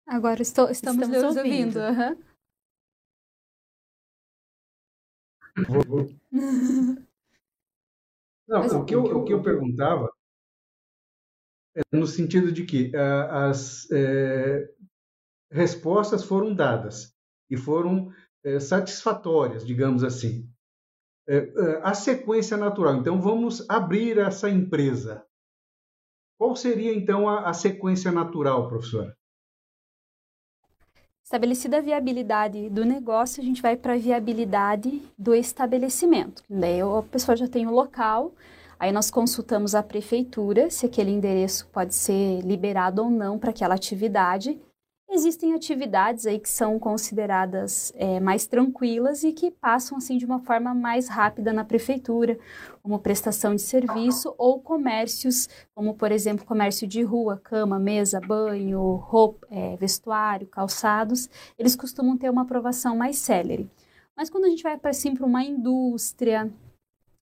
[0.06, 1.78] Agora estou, estamos, estamos ouvindo.
[1.80, 1.80] ouvindo.
[1.80, 2.30] Uhum.
[5.68, 6.06] Vou, vou.
[8.48, 10.12] Não, o que, eu, o que eu perguntava
[11.76, 14.68] é no sentido de que uh, as uh,
[15.52, 17.14] respostas foram dadas
[17.48, 18.08] e foram
[18.44, 20.50] uh, satisfatórias, digamos assim.
[21.84, 22.96] a sequência natural.
[22.96, 25.24] Então, vamos abrir essa empresa.
[26.40, 29.14] Qual seria, então, a, a sequência natural, professora?
[31.22, 36.42] Estabelecida a viabilidade do negócio, a gente vai para a viabilidade do estabelecimento.
[36.48, 38.32] Daí a pessoa já tem o local,
[38.78, 43.74] aí nós consultamos a prefeitura se aquele endereço pode ser liberado ou não para aquela
[43.74, 44.58] atividade.
[45.20, 50.40] Existem atividades aí que são consideradas é, mais tranquilas e que passam assim de uma
[50.40, 52.38] forma mais rápida na prefeitura,
[52.82, 58.94] como prestação de serviço ou comércios, como por exemplo comércio de rua, cama, mesa, banho,
[58.94, 61.28] roupa, é, vestuário, calçados,
[61.58, 63.70] eles costumam ter uma aprovação mais célere.
[64.16, 66.50] Mas quando a gente vai para assim, para uma indústria,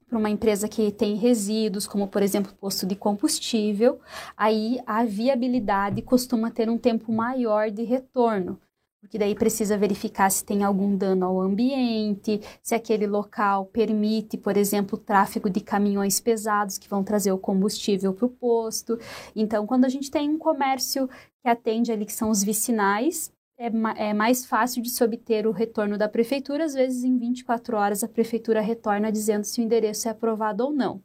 [0.08, 4.00] para uma empresa que tem resíduos, como por exemplo posto de combustível,
[4.36, 8.58] aí a viabilidade costuma ter um tempo maior de retorno,
[9.00, 14.56] porque daí precisa verificar se tem algum dano ao ambiente, se aquele local permite, por
[14.56, 18.98] exemplo, o tráfego de caminhões pesados que vão trazer o combustível para o posto.
[19.36, 21.08] Então, quando a gente tem um comércio
[21.42, 23.66] que atende ali, que são os vicinais, é,
[24.08, 28.04] é mais fácil de se obter o retorno da prefeitura, às vezes em 24 horas
[28.04, 31.02] a prefeitura retorna dizendo se o endereço é aprovado ou não.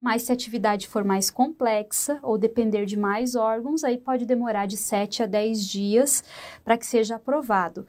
[0.00, 4.66] Mas se a atividade for mais complexa ou depender de mais órgãos, aí pode demorar
[4.66, 6.24] de 7 a 10 dias
[6.64, 7.86] para que seja aprovado.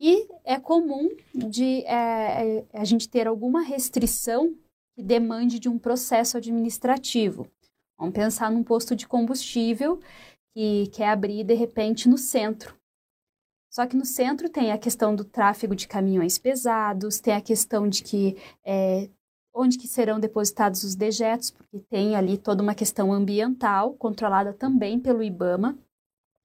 [0.00, 4.52] E é comum de é, é, a gente ter alguma restrição
[4.96, 7.46] que demande de um processo administrativo.
[7.96, 10.00] Vamos pensar num posto de combustível
[10.54, 12.81] que quer abrir de repente no centro.
[13.72, 17.88] Só que no centro tem a questão do tráfego de caminhões pesados, tem a questão
[17.88, 19.08] de que é,
[19.54, 25.00] onde que serão depositados os dejetos, porque tem ali toda uma questão ambiental controlada também
[25.00, 25.78] pelo IBAMA.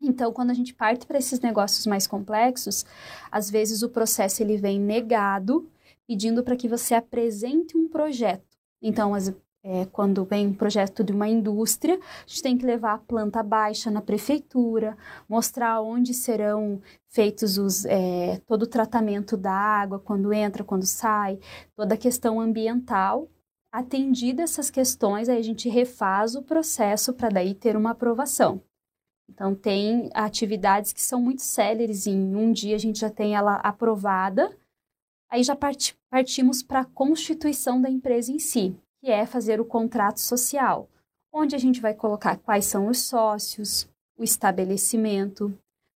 [0.01, 2.85] Então, quando a gente parte para esses negócios mais complexos,
[3.29, 5.69] às vezes o processo ele vem negado,
[6.07, 8.57] pedindo para que você apresente um projeto.
[8.81, 9.13] Então,
[9.69, 13.43] é, quando vem um projeto de uma indústria, a gente tem que levar a planta
[13.43, 20.31] baixa na prefeitura, mostrar onde serão feitos os, é, todo o tratamento da água, quando
[20.31, 21.37] entra, quando sai,
[21.75, 23.27] toda a questão ambiental.
[23.69, 28.61] Atendida essas questões, aí a gente refaz o processo para daí ter uma aprovação.
[29.29, 33.55] Então, tem atividades que são muito céleres, em um dia a gente já tem ela
[33.55, 34.49] aprovada,
[35.29, 39.65] aí já part partimos para a constituição da empresa em si que é fazer o
[39.65, 40.89] contrato social,
[41.31, 43.87] onde a gente vai colocar quais são os sócios,
[44.17, 45.53] o estabelecimento,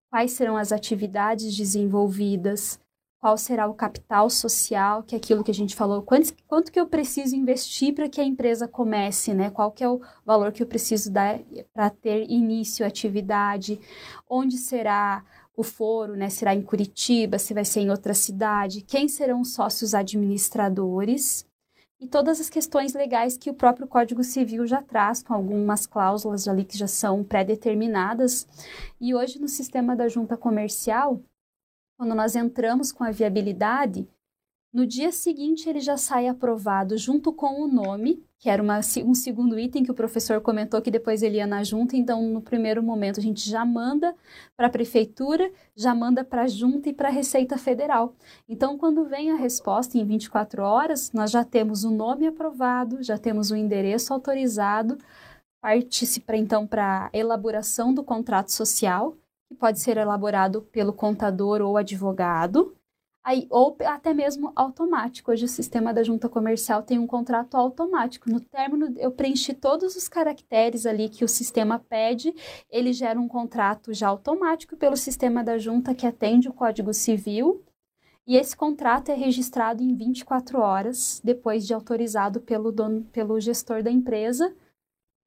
[0.10, 2.80] quais serão as atividades desenvolvidas,
[3.22, 6.80] qual será o capital social, que é aquilo que a gente falou, quanto, quanto que
[6.80, 9.52] eu preciso investir para que a empresa comece, né?
[9.52, 11.39] Qual que é o valor que eu preciso dar
[11.72, 13.80] para ter início à atividade,
[14.28, 15.24] onde será
[15.56, 16.30] o foro, né?
[16.30, 21.45] Será em Curitiba, se vai ser em outra cidade, quem serão os sócios administradores,
[22.02, 26.47] e todas as questões legais que o próprio Código Civil já traz, com algumas cláusulas
[26.47, 28.47] ali que já são pré-determinadas.
[28.99, 31.22] E hoje, no sistema da junta comercial,
[31.95, 34.10] quando nós entramos com a viabilidade,
[34.74, 39.14] no dia seguinte ele já sai aprovado junto com o nome que era uma, um
[39.14, 42.82] segundo item que o professor comentou que depois ele ia na junta, então no primeiro
[42.82, 44.16] momento a gente já manda
[44.58, 48.16] para a prefeitura, já manda para a junta e para a Receita Federal.
[48.50, 53.16] Então quando vem a resposta em 24 horas, nós já temos o nome aprovado, já
[53.16, 54.98] temos o endereço autorizado,
[55.62, 59.16] parte-se para então para a elaboração do contrato social,
[59.48, 62.76] que pode ser elaborado pelo contador ou advogado,
[63.24, 65.32] Aí, ou até mesmo automático.
[65.32, 68.28] Hoje o sistema da junta comercial tem um contrato automático.
[68.30, 72.34] No término, eu preenchi todos os caracteres ali que o sistema pede,
[72.70, 77.64] ele gera um contrato já automático pelo sistema da junta que atende o Código Civil.
[78.26, 83.84] E esse contrato é registrado em 24 horas, depois de autorizado pelo, dono, pelo gestor
[83.84, 84.56] da empresa.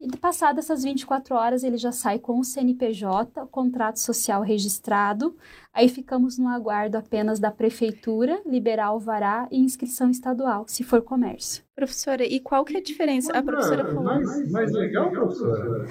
[0.04, 5.34] E passadas essas 24 horas, ele já sai com o CNPJ, o contrato social registrado.
[5.72, 11.64] Aí ficamos no aguardo apenas da prefeitura liberar alvará e inscrição estadual, se for comércio.
[11.74, 13.32] Professora, e qual que é a diferença?
[13.32, 14.04] a professora falou.
[14.04, 15.86] Mais, mais legal, professora.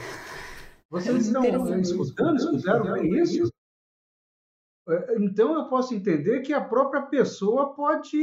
[0.91, 3.51] Vocês estão escutando, escutaram bem isso?
[4.87, 8.19] É, então eu posso entender que a própria pessoa pode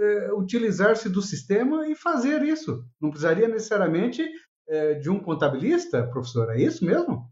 [0.00, 2.84] é, utilizar-se do sistema e fazer isso.
[3.00, 4.26] Não precisaria necessariamente
[4.68, 7.30] é, de um contabilista, professora, é isso mesmo?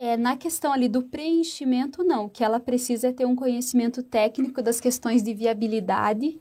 [0.00, 2.26] É, na questão ali do preenchimento, não.
[2.26, 6.40] O que ela precisa é ter um conhecimento técnico das questões de viabilidade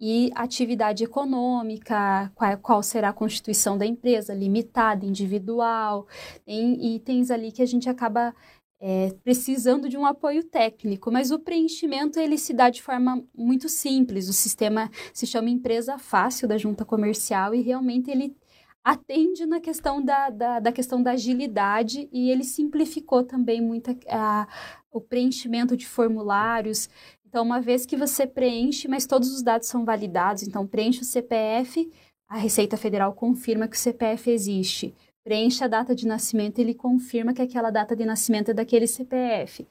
[0.00, 6.06] e atividade econômica, qual, qual será a constituição da empresa, limitada, individual,
[6.44, 8.34] tem itens ali que a gente acaba
[8.80, 13.68] é, precisando de um apoio técnico, mas o preenchimento ele se dá de forma muito
[13.68, 14.28] simples.
[14.28, 18.36] O sistema se chama empresa fácil da junta comercial e realmente ele
[18.84, 24.46] atende na questão da, da, da, questão da agilidade e ele simplificou também muito a,
[24.92, 26.90] o preenchimento de formulários.
[27.26, 31.04] Então, uma vez que você preenche, mas todos os dados são validados, então preenche o
[31.04, 31.90] CPF,
[32.28, 34.94] a Receita Federal confirma que o CPF existe.
[35.24, 39.66] Preenche a data de nascimento, ele confirma que aquela data de nascimento é daquele CPF.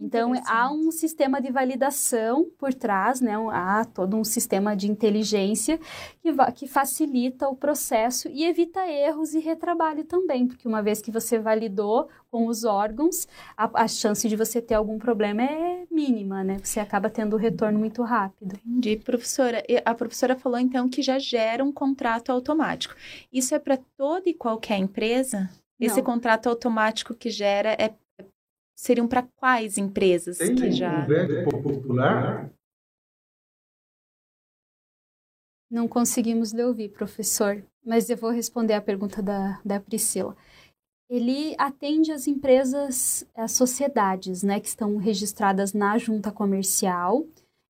[0.00, 3.34] Então, há um sistema de validação por trás, né?
[3.52, 5.78] há todo um sistema de inteligência
[6.20, 11.12] que, que facilita o processo e evita erros e retrabalho também, porque uma vez que
[11.12, 16.42] você validou com os órgãos, a, a chance de você ter algum problema é mínima,
[16.42, 16.58] né?
[16.60, 18.58] Você acaba tendo o retorno muito rápido.
[18.66, 19.62] Entendi, professora.
[19.84, 22.96] A professora falou, então, que já gera um contrato automático.
[23.32, 25.48] Isso é para toda e qualquer empresa?
[25.78, 25.86] Não.
[25.86, 27.92] Esse contrato automático que gera é
[28.74, 31.04] seriam para quais empresas Tem que já.
[31.04, 32.50] Um velho popular?
[35.70, 40.36] Não conseguimos lhe ouvir, professor, mas eu vou responder a pergunta da, da Priscila.
[41.10, 47.26] Ele atende as empresas, as sociedades, né, que estão registradas na junta comercial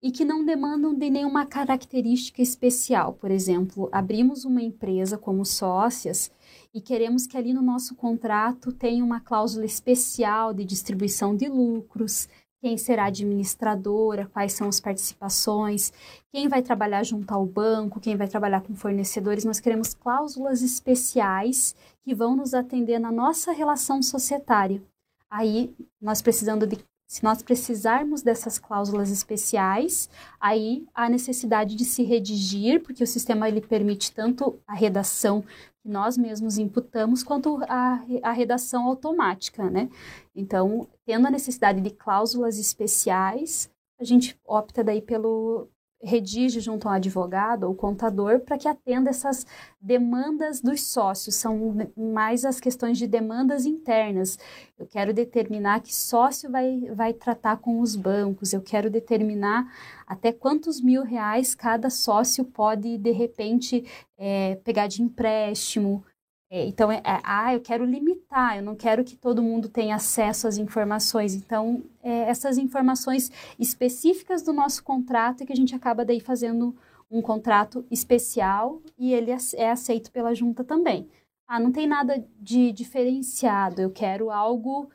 [0.04, 3.14] e que não demandam de nenhuma característica especial.
[3.14, 6.32] Por exemplo, abrimos uma empresa como sócias
[6.74, 12.30] e queremos que ali no nosso contrato tenha uma cláusula especial de distribuição de lucros,
[12.62, 15.92] quem será administradora, quais são as participações,
[16.32, 19.44] quem vai trabalhar junto ao banco, quem vai trabalhar com fornecedores.
[19.44, 24.82] Nós queremos cláusulas especiais que vão nos atender na nossa relação societária.
[25.30, 26.78] Aí, nós precisando de
[27.12, 30.10] se nós precisarmos dessas cláusulas especiais,
[30.40, 35.44] aí há necessidade de se redigir, porque o sistema ele permite tanto a redação
[35.82, 39.90] que nós mesmos imputamos, quanto a, a redação automática, né?
[40.36, 43.70] Então, tendo a necessidade de cláusulas especiais,
[44.00, 45.68] a gente opta daí pelo,
[46.04, 49.46] redige junto a um advogado ou contador para que atenda essas
[49.80, 54.38] demandas dos sócios, são mais as questões de demandas internas.
[54.78, 59.68] Eu quero determinar que sócio vai, vai tratar com os bancos, eu quero determinar
[60.08, 63.86] até quantos mil reais cada sócio pode, de repente,
[64.18, 66.04] é, pegar de empréstimo.
[66.54, 69.96] É, então, é, é, ah, eu quero limitar, eu não quero que todo mundo tenha
[69.96, 71.34] acesso às informações.
[71.34, 76.76] Então, é, essas informações específicas do nosso contrato é que a gente acaba daí fazendo
[77.10, 81.08] um contrato especial e ele é aceito pela junta também.
[81.48, 84.90] Ah, não tem nada de diferenciado, eu quero algo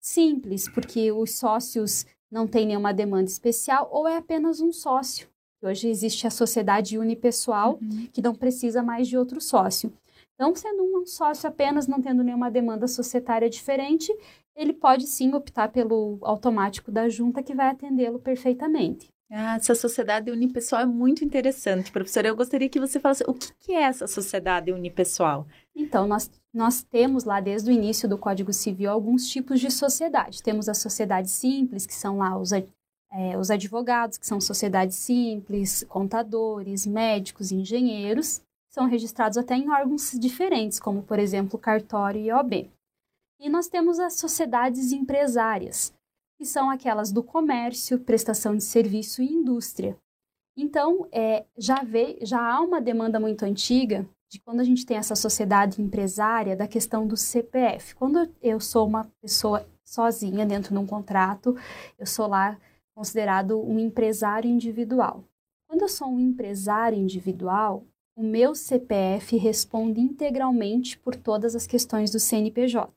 [0.00, 5.28] simples, porque os sócios não têm nenhuma demanda especial ou é apenas um sócio.
[5.62, 8.08] Hoje existe a sociedade unipessoal uhum.
[8.12, 9.92] que não precisa mais de outro sócio.
[10.38, 14.16] Então, sendo um sócio apenas, não tendo nenhuma demanda societária diferente,
[14.54, 19.08] ele pode sim optar pelo automático da junta que vai atendê-lo perfeitamente.
[19.28, 22.28] Ah, essa sociedade unipessoal é muito interessante, professora.
[22.28, 25.44] Eu gostaria que você falasse o que, que é essa sociedade unipessoal.
[25.74, 30.40] Então, nós, nós temos lá desde o início do Código Civil alguns tipos de sociedade.
[30.40, 32.64] Temos a sociedade simples, que são lá os, é,
[33.36, 38.40] os advogados, que são sociedades simples, contadores, médicos, engenheiros
[38.70, 42.70] são registrados até em órgãos diferentes, como, por exemplo, cartório e OB.
[43.40, 45.92] E nós temos as sociedades empresárias,
[46.36, 49.96] que são aquelas do comércio, prestação de serviço e indústria.
[50.56, 54.96] Então, é, já, vê, já há uma demanda muito antiga de quando a gente tem
[54.96, 57.94] essa sociedade empresária da questão do CPF.
[57.94, 61.56] Quando eu sou uma pessoa sozinha dentro de um contrato,
[61.98, 62.58] eu sou lá
[62.94, 65.24] considerado um empresário individual.
[65.68, 67.84] Quando eu sou um empresário individual,
[68.18, 72.92] o meu CPF responde integralmente por todas as questões do CNPJ.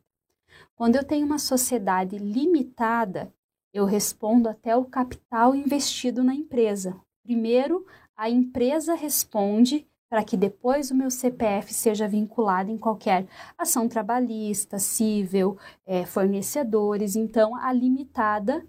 [0.75, 3.31] Quando eu tenho uma sociedade limitada,
[3.71, 6.99] eu respondo até o capital investido na empresa.
[7.21, 7.85] Primeiro,
[8.17, 14.79] a empresa responde para que depois o meu CPF seja vinculado em qualquer ação trabalhista,
[14.79, 15.55] civil,
[15.85, 17.15] é, fornecedores.
[17.15, 18.65] Então, a limitada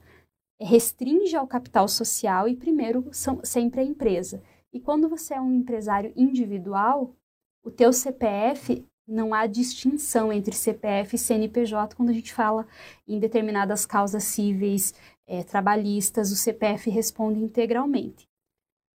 [0.60, 4.42] restringe ao capital social e primeiro são, sempre a empresa.
[4.72, 7.14] E quando você é um empresário individual,
[7.62, 12.66] o teu CPF não há distinção entre CPF e CNPJ quando a gente fala
[13.06, 14.94] em determinadas causas cíveis,
[15.26, 18.28] é, trabalhistas, o CPF responde integralmente.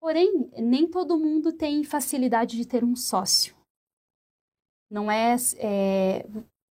[0.00, 3.56] Porém, nem todo mundo tem facilidade de ter um sócio.
[4.90, 6.26] Não é, é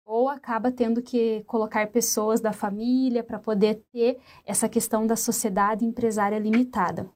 [0.06, 5.86] ou acaba tendo que colocar pessoas da família para poder ter essa questão da sociedade
[5.86, 7.10] empresária limitada.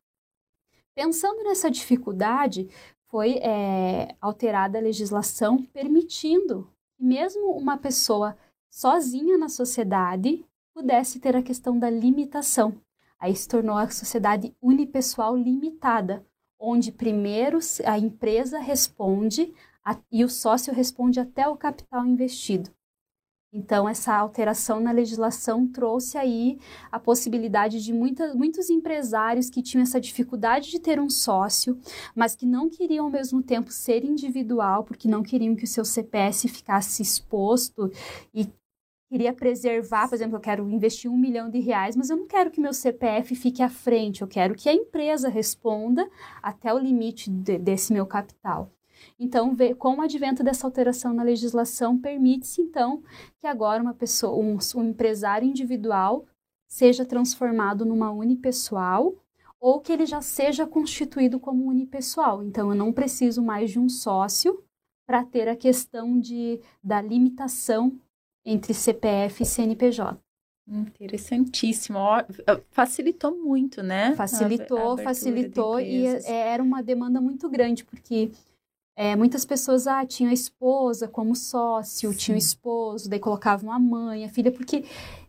[0.97, 2.67] Pensando nessa dificuldade,
[3.05, 6.67] foi é, alterada a legislação permitindo
[6.97, 8.35] que mesmo uma pessoa
[8.67, 10.43] sozinha na sociedade
[10.73, 12.81] pudesse ter a questão da limitação.
[13.19, 16.25] Aí se tornou a sociedade unipessoal limitada,
[16.59, 19.53] onde primeiro a empresa responde
[19.85, 22.71] a, e o sócio responde até o capital investido.
[23.57, 26.59] Então, essa alteração na legislação trouxe aí
[26.91, 31.75] a possibilidade de muita, muitos empresários que tinham essa dificuldade de ter um sócio,
[32.13, 35.83] mas que não queriam ao mesmo tempo ser individual, porque não queriam que o seu
[35.83, 37.91] CPS ficasse exposto
[38.31, 38.47] e
[39.09, 42.51] queria preservar, por exemplo, eu quero investir um milhão de reais, mas eu não quero
[42.51, 46.07] que meu CPF fique à frente, eu quero que a empresa responda
[46.43, 48.71] até o limite de, desse meu capital.
[49.19, 53.01] Então, com o advento dessa alteração na legislação, permite-se, então,
[53.39, 56.25] que agora uma pessoa, um, um empresário individual
[56.67, 59.15] seja transformado numa unipessoal
[59.59, 62.43] ou que ele já seja constituído como unipessoal.
[62.43, 64.63] Então, eu não preciso mais de um sócio
[65.07, 67.97] para ter a questão de, da limitação
[68.45, 70.19] entre CPF e CNPJ.
[70.67, 71.97] Interessantíssimo.
[72.69, 74.13] Facilitou muito, né?
[74.15, 78.31] Facilitou, facilitou e é, era uma demanda muito grande, porque
[78.97, 82.17] é, muitas pessoas ah, tinham a esposa como sócio, Sim.
[82.17, 84.85] tinham o esposo, daí colocavam a mãe, a filha, porque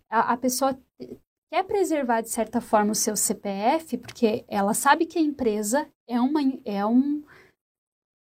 [0.09, 0.77] a, a, pessoa
[1.53, 6.19] quer preservar, de certa forma, o seu CPF, porque ela sabe que a empresa é
[6.19, 7.23] uma, é um,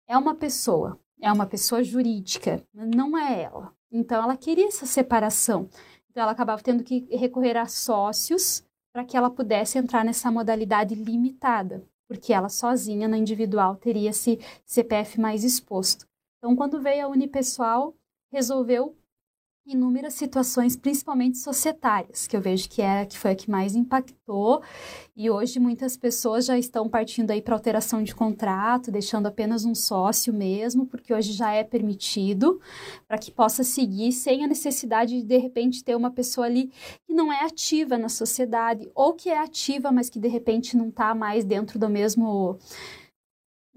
[0.08, 3.72] é uma pessoa, é uma pessoa jurídica, não é ela.
[3.92, 5.68] Então, ela queria essa separação.
[6.10, 10.96] Então, ela acabava tendo que recorrer a sócios para que ela pudesse entrar nessa modalidade
[10.96, 16.06] limitada porque ela sozinha na individual teria esse CPF mais exposto.
[16.38, 17.94] Então, quando veio a unipessoal,
[18.32, 18.97] resolveu
[19.68, 24.62] inúmeras situações, principalmente societárias, que eu vejo que é que foi a que mais impactou.
[25.16, 29.74] E hoje muitas pessoas já estão partindo aí para alteração de contrato, deixando apenas um
[29.74, 32.60] sócio mesmo, porque hoje já é permitido,
[33.06, 36.70] para que possa seguir sem a necessidade de de repente ter uma pessoa ali
[37.06, 40.88] que não é ativa na sociedade ou que é ativa, mas que de repente não
[40.88, 42.58] está mais dentro do mesmo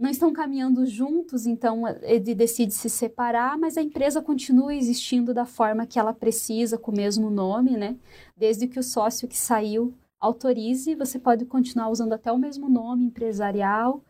[0.01, 5.45] não estão caminhando juntos, então ele decide se separar, mas a empresa continua existindo da
[5.45, 7.95] forma que ela precisa, com o mesmo nome, né?
[8.35, 13.05] Desde que o sócio que saiu autorize, você pode continuar usando até o mesmo nome
[13.05, 14.03] empresarial,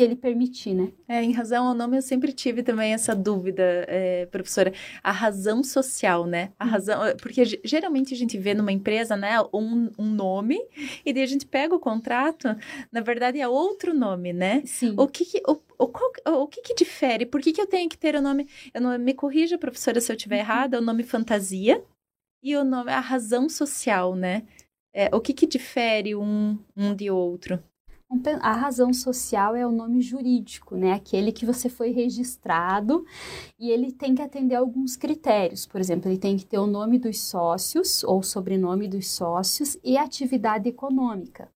[0.00, 0.92] se ele permitir, né?
[1.06, 4.72] É, em razão ao nome, eu sempre tive também essa dúvida, é, professora.
[5.02, 6.52] A razão social, né?
[6.58, 6.70] A uhum.
[6.70, 7.00] razão.
[7.20, 10.58] Porque geralmente a gente vê numa empresa, né, um, um nome,
[11.04, 12.48] e daí a gente pega o contrato,
[12.90, 14.62] na verdade é outro nome, né?
[14.64, 14.94] Sim.
[14.96, 16.10] O que, que o, o, qual,
[16.42, 17.26] o que, que difere?
[17.26, 18.48] Por que, que eu tenho que ter o nome?
[18.72, 20.40] Eu não, me corrija, professora, se eu estiver uhum.
[20.40, 21.84] errada, o nome fantasia
[22.42, 24.44] e o nome, a razão social, né?
[24.94, 27.62] É, o que, que difere um, um de outro?
[28.42, 30.92] A razão social é o nome jurídico, né?
[30.92, 33.06] Aquele que você foi registrado
[33.56, 35.64] e ele tem que atender alguns critérios.
[35.64, 39.96] Por exemplo, ele tem que ter o nome dos sócios ou sobrenome dos sócios e
[39.96, 41.48] atividade econômica.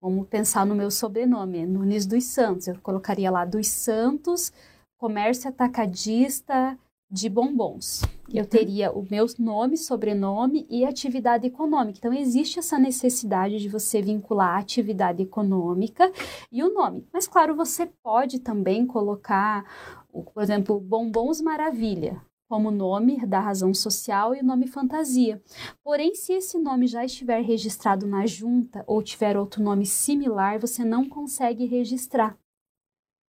[0.00, 2.66] Vamos pensar no meu sobrenome, Nunes dos Santos.
[2.66, 4.50] Eu colocaria lá dos Santos,
[4.96, 6.78] comércio atacadista,
[7.10, 8.02] de bombons.
[8.32, 8.48] Eu uhum.
[8.48, 11.98] teria o meu nome, sobrenome e atividade econômica.
[11.98, 16.12] Então, existe essa necessidade de você vincular a atividade econômica
[16.52, 17.04] e o nome.
[17.12, 19.64] Mas, claro, você pode também colocar,
[20.12, 25.40] por exemplo, Bombons Maravilha como nome da razão social e o nome fantasia.
[25.84, 30.84] Porém, se esse nome já estiver registrado na junta ou tiver outro nome similar, você
[30.84, 32.36] não consegue registrar.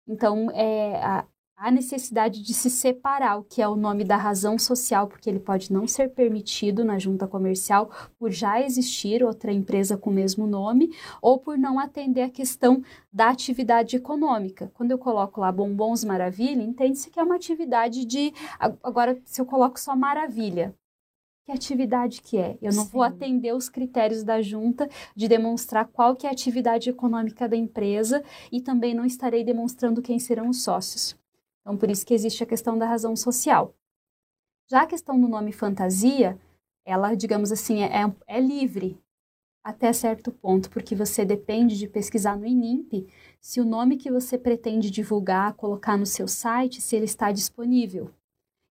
[0.09, 1.26] Então, é, a,
[1.61, 5.39] a necessidade de se separar o que é o nome da razão social, porque ele
[5.39, 10.47] pode não ser permitido na junta comercial por já existir outra empresa com o mesmo
[10.47, 10.91] nome,
[11.21, 12.83] ou por não atender a questão
[13.13, 14.73] da atividade econômica.
[14.73, 18.33] Quando eu coloco lá Bombons Maravilha, entende-se que é uma atividade de.
[18.59, 20.75] Agora, se eu coloco só Maravilha,
[21.45, 22.57] que atividade que é.
[22.63, 22.91] Eu não Sim.
[22.91, 27.57] vou atender os critérios da junta de demonstrar qual que é a atividade econômica da
[27.57, 31.20] empresa e também não estarei demonstrando quem serão os sócios.
[31.61, 33.75] Então, por isso que existe a questão da razão social.
[34.71, 36.39] Já a questão do nome fantasia,
[36.85, 38.99] ela, digamos assim, é, é, é livre
[39.63, 43.07] até certo ponto, porque você depende de pesquisar no INIMP
[43.41, 48.11] se o nome que você pretende divulgar, colocar no seu site, se ele está disponível.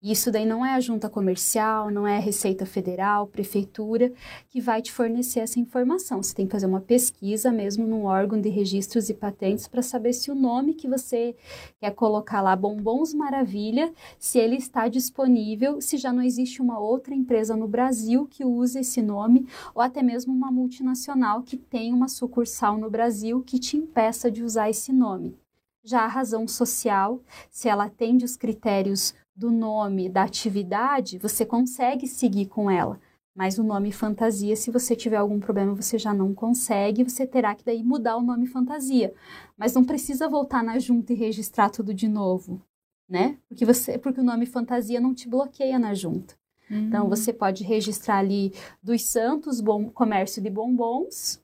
[0.10, 4.14] Isso daí não é a junta comercial, não é a Receita Federal, prefeitura
[4.50, 6.24] que vai te fornecer essa informação.
[6.24, 10.14] Você tem que fazer uma pesquisa mesmo num órgão de registros e patentes para saber
[10.14, 11.36] se o nome que você
[11.78, 17.14] quer colocar lá, Bombons Maravilha, se ele está disponível, se já não existe uma outra
[17.14, 19.46] empresa no Brasil que use esse nome,
[19.76, 24.42] ou até mesmo uma multinacional que tem uma sucursal no Brasil que te impeça de
[24.42, 25.38] usar esse nome.
[25.84, 32.08] Já a razão social, se ela atende os critérios do nome da atividade, você consegue
[32.08, 33.00] seguir com ela.
[33.36, 37.54] Mas o nome fantasia, se você tiver algum problema, você já não consegue, você terá
[37.54, 39.14] que daí mudar o nome fantasia.
[39.56, 42.60] Mas não precisa voltar na junta e registrar tudo de novo,
[43.08, 43.38] né?
[43.48, 46.34] Porque você, porque o nome fantasia não te bloqueia na junta.
[46.66, 46.88] Então, uhum.
[46.88, 51.40] Então você pode registrar ali dos Santos, bom, comércio de bombons,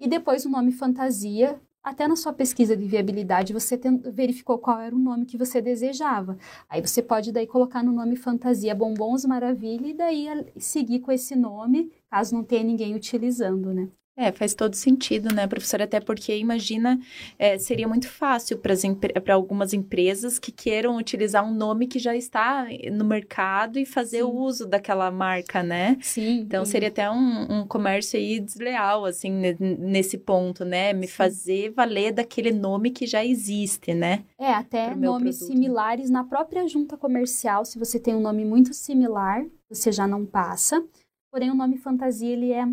[0.00, 3.78] e depois o nome fantasia até na sua pesquisa de viabilidade você
[4.12, 6.38] verificou qual era o nome que você desejava.
[6.68, 10.26] Aí você pode daí colocar no nome fantasia Bombons Maravilha e daí
[10.56, 13.88] seguir com esse nome, caso não tenha ninguém utilizando, né?
[14.16, 15.84] É, faz todo sentido, né, professora?
[15.84, 17.00] Até porque, imagina,
[17.36, 22.64] é, seria muito fácil para algumas empresas que queiram utilizar um nome que já está
[22.92, 25.98] no mercado e fazer o uso daquela marca, né?
[26.00, 26.40] Sim.
[26.40, 30.92] Então, seria até um, um comércio aí desleal, assim, nesse ponto, né?
[30.92, 31.12] Me sim.
[31.12, 34.24] fazer valer daquele nome que já existe, né?
[34.38, 35.52] É, até nomes produto.
[35.52, 40.24] similares na própria junta comercial, se você tem um nome muito similar, você já não
[40.24, 40.84] passa.
[41.32, 42.64] Porém, o nome fantasia, ele é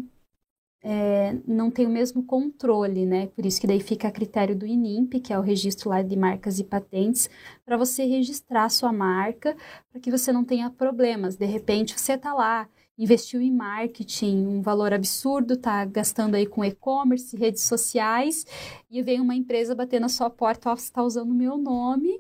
[0.83, 3.27] é, não tem o mesmo controle, né?
[3.27, 6.15] Por isso que daí fica a critério do INIMP, que é o registro lá de
[6.15, 7.29] marcas e patentes,
[7.65, 9.55] para você registrar sua marca,
[9.91, 11.35] para que você não tenha problemas.
[11.35, 12.67] De repente, você está lá,
[12.97, 18.45] investiu em marketing, um valor absurdo, está gastando aí com e-commerce, redes sociais,
[18.89, 22.19] e vem uma empresa bater na sua porta, ó, você está usando o meu nome,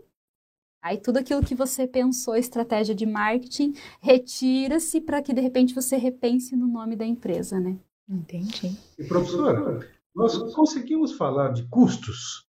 [0.83, 5.95] Aí tudo aquilo que você pensou, estratégia de marketing, retira-se para que de repente você
[5.95, 7.77] repense no nome da empresa, né?
[8.09, 8.77] Entendi.
[8.97, 9.79] E, professora,
[10.13, 12.45] nós conseguimos falar de custos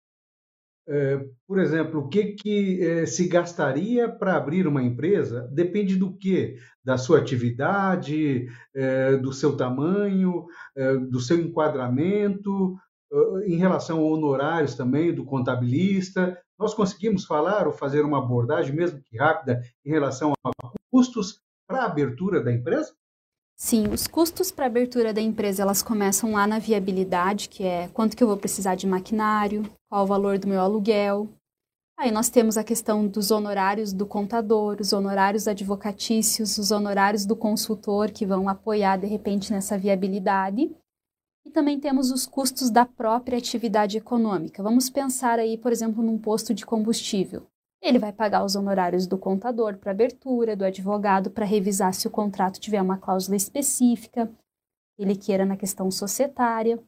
[0.88, 6.12] É, por exemplo, o que, que é, se gastaria para abrir uma empresa depende do
[6.16, 6.56] que?
[6.84, 10.44] Da sua atividade, é, do seu tamanho,
[10.76, 12.76] é, do seu enquadramento,
[13.12, 16.36] é, em relação a honorários também do contabilista.
[16.58, 20.50] Nós conseguimos falar ou fazer uma abordagem, mesmo que rápida, em relação a
[20.90, 22.92] custos para a abertura da empresa?
[23.56, 28.16] Sim, os custos para abertura da empresa, elas começam lá na viabilidade, que é quanto
[28.16, 31.28] que eu vou precisar de maquinário, qual o valor do meu aluguel.
[31.98, 37.36] Aí nós temos a questão dos honorários do contador, os honorários advocatícios, os honorários do
[37.36, 40.74] consultor que vão apoiar de repente nessa viabilidade.
[41.44, 44.62] E também temos os custos da própria atividade econômica.
[44.62, 47.46] Vamos pensar aí, por exemplo, num posto de combustível.
[47.82, 52.10] Ele vai pagar os honorários do contador para abertura, do advogado para revisar se o
[52.10, 54.30] contrato tiver uma cláusula específica,
[54.98, 56.78] ele queira na questão societária.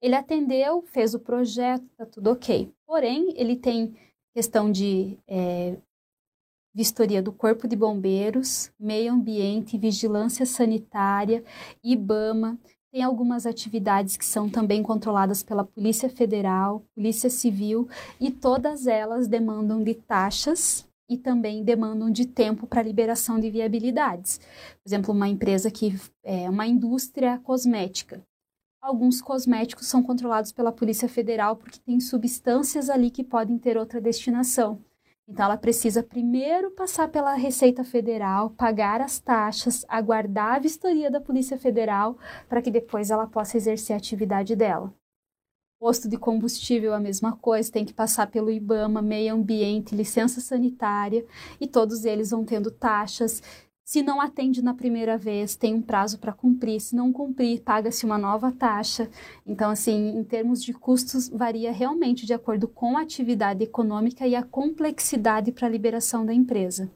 [0.00, 2.72] Ele atendeu, fez o projeto, está tudo ok.
[2.86, 3.94] Porém, ele tem
[4.34, 5.76] questão de é,
[6.74, 11.44] vistoria do Corpo de Bombeiros, Meio Ambiente, Vigilância Sanitária,
[11.82, 12.58] IBAMA.
[12.92, 17.88] Tem algumas atividades que são também controladas pela Polícia Federal, Polícia Civil,
[18.20, 24.38] e todas elas demandam de taxas e também demandam de tempo para liberação de viabilidades.
[24.38, 28.22] Por exemplo, uma empresa que é uma indústria cosmética.
[28.82, 34.02] Alguns cosméticos são controlados pela Polícia Federal porque tem substâncias ali que podem ter outra
[34.02, 34.78] destinação.
[35.28, 41.20] Então, ela precisa primeiro passar pela Receita Federal, pagar as taxas, aguardar a vistoria da
[41.20, 42.18] Polícia Federal,
[42.48, 44.92] para que depois ela possa exercer a atividade dela.
[45.80, 51.24] Posto de combustível, a mesma coisa, tem que passar pelo IBAMA, meio ambiente, licença sanitária,
[51.60, 53.42] e todos eles vão tendo taxas
[53.84, 56.80] se não atende na primeira vez, tem um prazo para cumprir.
[56.80, 59.08] Se não cumprir, paga-se uma nova taxa.
[59.44, 64.36] Então, assim, em termos de custos, varia realmente de acordo com a atividade econômica e
[64.36, 66.90] a complexidade para a liberação da empresa.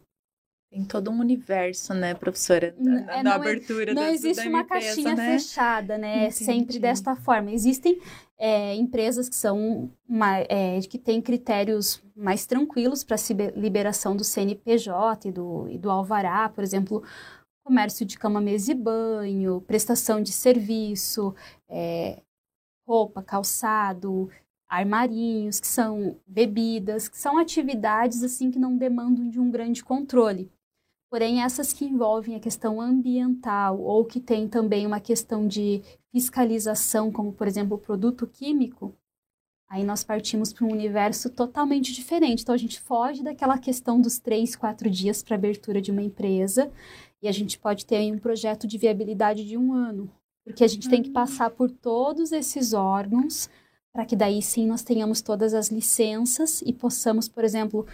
[0.70, 4.60] Tem todo um universo, né, professora, da, é, da abertura Não da, existe da uma
[4.60, 5.38] empresa, caixinha né?
[5.38, 6.26] fechada, né?
[6.26, 7.52] É sempre desta forma.
[7.52, 8.00] Existem
[8.38, 14.24] é, empresas que são uma, é, que têm critérios mais tranquilos para a liberação do
[14.24, 17.02] CNPJ e do, e do Alvará, por exemplo,
[17.64, 21.34] comércio de cama, mesa e banho, prestação de serviço,
[21.68, 22.22] é,
[22.86, 24.30] roupa, calçado,
[24.68, 30.50] armarinhos, que são bebidas, que são atividades assim que não demandam de um grande controle.
[31.10, 35.82] Porém, essas que envolvem a questão ambiental ou que tem também uma questão de
[36.12, 38.92] fiscalização, como por exemplo o produto químico,
[39.68, 42.42] aí nós partimos para um universo totalmente diferente.
[42.42, 46.70] Então, a gente foge daquela questão dos três, quatro dias para abertura de uma empresa
[47.22, 50.10] e a gente pode ter um projeto de viabilidade de um ano,
[50.44, 53.48] porque a gente tem que passar por todos esses órgãos
[53.92, 57.86] para que daí sim nós tenhamos todas as licenças e possamos, por exemplo,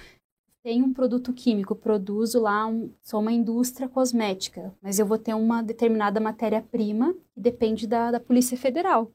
[0.62, 5.34] tenho um produto químico, produzo lá, um, sou uma indústria cosmética, mas eu vou ter
[5.34, 9.10] uma determinada matéria-prima que depende da, da Polícia Federal.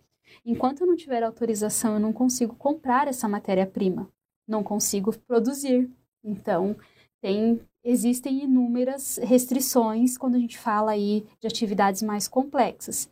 [0.45, 4.09] Enquanto eu não tiver autorização, eu não consigo comprar essa matéria-prima,
[4.47, 5.89] não consigo produzir.
[6.21, 6.75] Então,
[7.21, 13.09] tem, existem inúmeras restrições quando a gente fala aí de atividades mais complexas.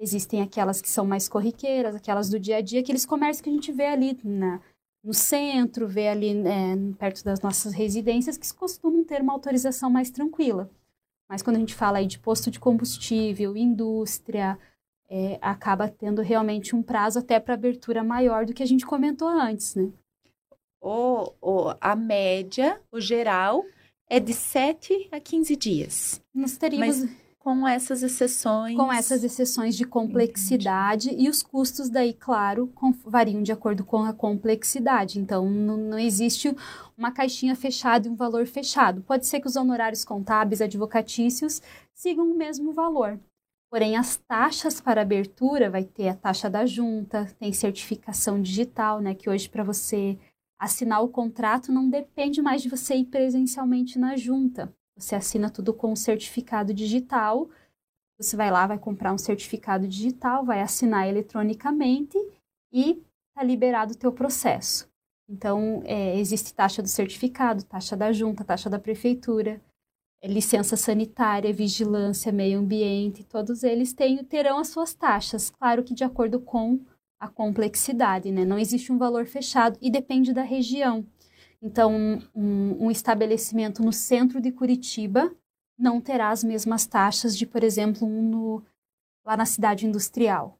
[0.00, 3.52] Existem aquelas que são mais corriqueiras, aquelas do dia a dia, aqueles comércios que a
[3.52, 4.60] gente vê ali na,
[5.08, 10.10] no centro, vê ali é, perto das nossas residências, que costumam ter uma autorização mais
[10.10, 10.70] tranquila.
[11.26, 14.58] Mas quando a gente fala aí de posto de combustível, indústria,
[15.08, 19.28] é, acaba tendo realmente um prazo até para abertura maior do que a gente comentou
[19.28, 19.90] antes, né?
[20.78, 23.64] O, o, a média, o geral,
[24.10, 26.22] é de 7 a 15 dias.
[26.34, 27.04] Nós teríamos...
[27.04, 28.76] Mas com essas exceções.
[28.76, 31.24] Com essas exceções de complexidade Entendi.
[31.24, 32.70] e os custos daí, claro,
[33.06, 35.18] variam de acordo com a complexidade.
[35.18, 36.54] Então, não, não existe
[36.94, 39.00] uma caixinha fechada e um valor fechado.
[39.00, 41.62] Pode ser que os honorários contábeis advocatícios
[41.94, 43.18] sigam o mesmo valor.
[43.70, 49.14] Porém, as taxas para abertura vai ter a taxa da junta, tem certificação digital, né?
[49.14, 50.18] Que hoje, para você
[50.60, 54.70] assinar o contrato, não depende mais de você ir presencialmente na junta.
[54.98, 57.48] Você assina tudo com um certificado digital.
[58.18, 62.18] Você vai lá, vai comprar um certificado digital, vai assinar eletronicamente
[62.72, 64.88] e está liberado o teu processo.
[65.28, 69.60] Então, é, existe taxa do certificado, taxa da junta, taxa da prefeitura,
[70.24, 76.02] licença sanitária, vigilância, meio ambiente, todos eles têm, terão as suas taxas, claro que de
[76.02, 76.80] acordo com
[77.20, 78.44] a complexidade, né?
[78.44, 81.04] Não existe um valor fechado e depende da região.
[81.62, 85.34] Então, um, um estabelecimento no centro de Curitiba
[85.78, 88.64] não terá as mesmas taxas de, por exemplo, um no,
[89.24, 90.58] lá na cidade industrial.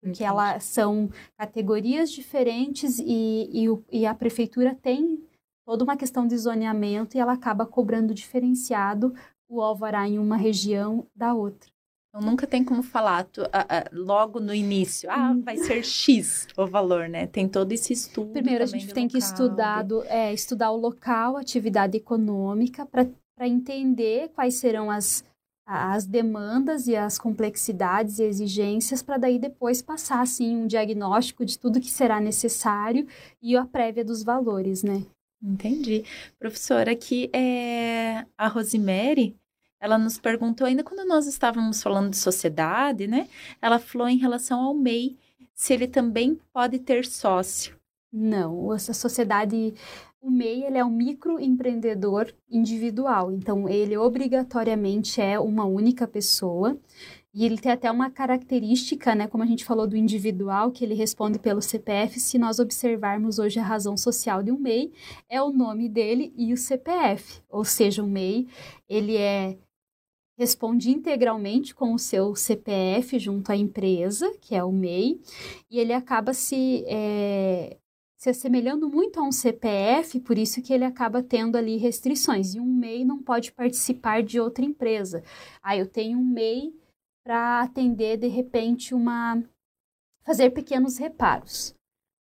[0.00, 5.24] porque elas são categorias diferentes e, e, e, a prefeitura tem
[5.64, 9.14] toda uma questão de zoneamento e ela acaba cobrando diferenciado
[9.48, 11.71] o alvará em uma região da outra.
[12.14, 13.40] Então nunca tem como falar tu,
[13.90, 15.40] logo no início, ah, hum.
[15.40, 17.26] vai ser X o valor, né?
[17.26, 18.32] Tem todo esse estudo.
[18.32, 23.48] Primeiro a gente tem local, que estudar, do, é, estudar o local, atividade econômica, para
[23.48, 25.24] entender quais serão as,
[25.66, 31.58] as demandas e as complexidades e exigências para daí depois passar assim um diagnóstico de
[31.58, 33.06] tudo que será necessário
[33.40, 35.02] e a prévia dos valores, né?
[35.42, 36.04] Entendi.
[36.38, 39.34] Professora, aqui é a Rosemary,
[39.82, 43.28] ela nos perguntou ainda quando nós estávamos falando de sociedade, né?
[43.60, 45.18] Ela falou em relação ao MEI,
[45.52, 47.76] se ele também pode ter sócio.
[48.12, 49.74] Não, essa sociedade
[50.20, 56.78] o MEI ele é um microempreendedor individual, então ele obrigatoriamente é uma única pessoa
[57.34, 60.94] e ele tem até uma característica, né, como a gente falou do individual, que ele
[60.94, 62.20] responde pelo CPF.
[62.20, 64.92] Se nós observarmos hoje a razão social de um MEI,
[65.28, 68.46] é o nome dele e o CPF, ou seja, o MEI
[68.88, 69.56] ele é
[70.42, 75.20] responde integralmente com o seu CPF junto à empresa, que é o MEI,
[75.70, 77.78] e ele acaba se é,
[78.18, 82.54] se assemelhando muito a um CPF, por isso que ele acaba tendo ali restrições.
[82.54, 85.22] E um MEI não pode participar de outra empresa.
[85.62, 86.74] Ah, eu tenho um MEI
[87.24, 89.40] para atender de repente uma
[90.24, 91.72] fazer pequenos reparos.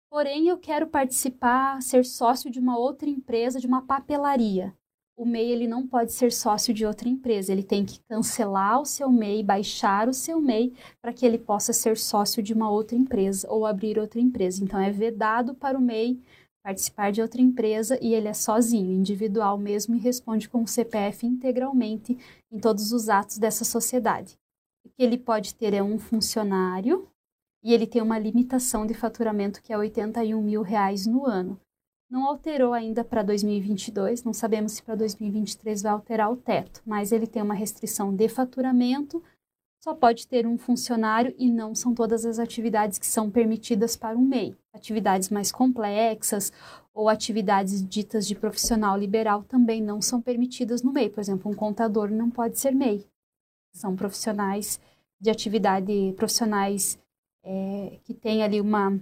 [0.09, 4.75] Porém, eu quero participar, ser sócio de uma outra empresa, de uma papelaria
[5.17, 8.85] o MEI ele não pode ser sócio de outra empresa, ele tem que cancelar o
[8.85, 12.95] seu MEI, baixar o seu MEI para que ele possa ser sócio de uma outra
[12.95, 14.63] empresa ou abrir outra empresa.
[14.63, 16.21] Então é vedado para o MEI
[16.63, 21.25] participar de outra empresa e ele é sozinho, individual mesmo e responde com o CPF
[21.25, 22.15] integralmente
[22.51, 24.37] em todos os atos dessa sociedade.
[24.85, 27.07] O que ele pode ter é um funcionário
[27.63, 31.59] e ele tem uma limitação de faturamento que é 81 mil reais no ano.
[32.09, 37.11] Não alterou ainda para 2022, não sabemos se para 2023 vai alterar o teto, mas
[37.11, 39.21] ele tem uma restrição de faturamento,
[39.83, 44.17] só pode ter um funcionário e não são todas as atividades que são permitidas para
[44.17, 44.55] um MEI.
[44.73, 46.51] Atividades mais complexas
[46.93, 51.09] ou atividades ditas de profissional liberal também não são permitidas no MEI.
[51.09, 53.05] Por exemplo, um contador não pode ser MEI.
[53.73, 54.79] São profissionais
[55.21, 56.99] de atividade, profissionais
[57.43, 58.99] é, que têm ali uma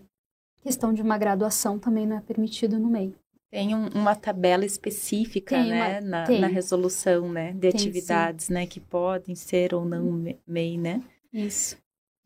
[0.66, 3.14] questão de uma graduação também não é permitido no MEI.
[3.52, 8.48] Tem um, uma tabela específica, tem né, uma, na, na, resolução, né, de tem, atividades,
[8.48, 8.54] sim.
[8.54, 11.04] né, que podem ser ou não MEI, né?
[11.32, 11.78] Isso.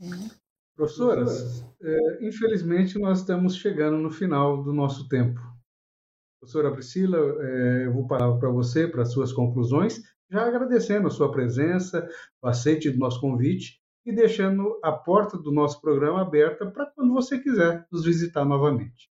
[0.02, 0.06] É.
[0.74, 5.42] Professoras, é, infelizmente nós estamos chegando no final do nosso tempo.
[6.40, 11.30] Professora Priscila, é, eu vou parar para você, para suas conclusões, já agradecendo a sua
[11.30, 12.08] presença,
[12.42, 13.80] o aceite do nosso convite
[14.10, 19.08] e deixando a porta do nosso programa aberta para quando você quiser nos visitar novamente.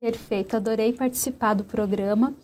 [0.00, 2.34] Perfeito, adorei participar do programa.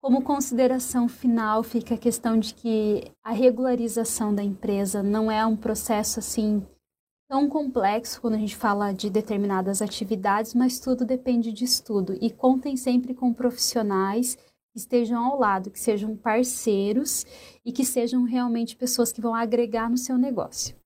[0.00, 5.56] Como consideração final, fica a questão de que a regularização da empresa não é um
[5.56, 6.64] processo assim
[7.28, 12.16] tão complexo quando a gente fala de determinadas atividades, mas tudo depende de estudo.
[12.20, 14.38] E contem sempre com profissionais
[14.76, 17.24] estejam ao lado, que sejam parceiros
[17.64, 20.76] e que sejam realmente pessoas que vão agregar no seu negócio.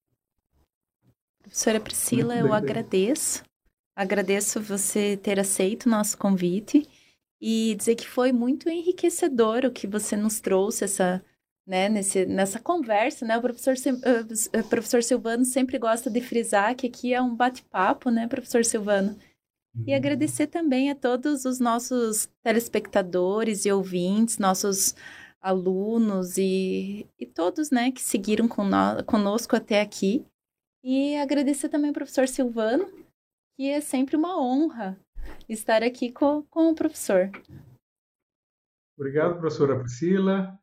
[1.43, 3.43] Professora Priscila, eu agradeço.
[3.97, 6.88] Agradeço você ter aceito o nosso convite
[7.41, 11.24] e dizer que foi muito enriquecedor o que você nos trouxe essa,
[11.66, 13.36] né, nesse, nessa conversa, né?
[13.36, 18.28] O professor, uh, professor Silvano sempre gosta de frisar que aqui é um bate-papo, né,
[18.28, 19.18] professor Silvano?
[19.87, 24.95] E agradecer também a todos os nossos telespectadores e ouvintes, nossos
[25.41, 30.25] alunos e, e todos né, que seguiram conosco até aqui.
[30.83, 32.91] E agradecer também ao professor Silvano,
[33.57, 34.99] que é sempre uma honra
[35.49, 37.31] estar aqui com, com o professor.
[38.99, 40.59] Obrigado, professora Priscila.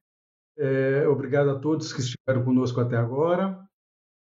[0.57, 3.63] É, obrigado a todos que estiveram conosco até agora.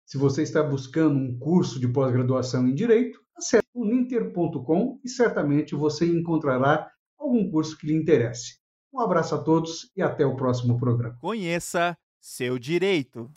[0.06, 5.74] Se você está buscando um curso de pós-graduação em Direito, acesse o ninter.com e certamente
[5.74, 8.58] você encontrará algum curso que lhe interesse.
[8.92, 11.16] Um abraço a todos e até o próximo programa.
[11.20, 13.30] Conheça seu direito.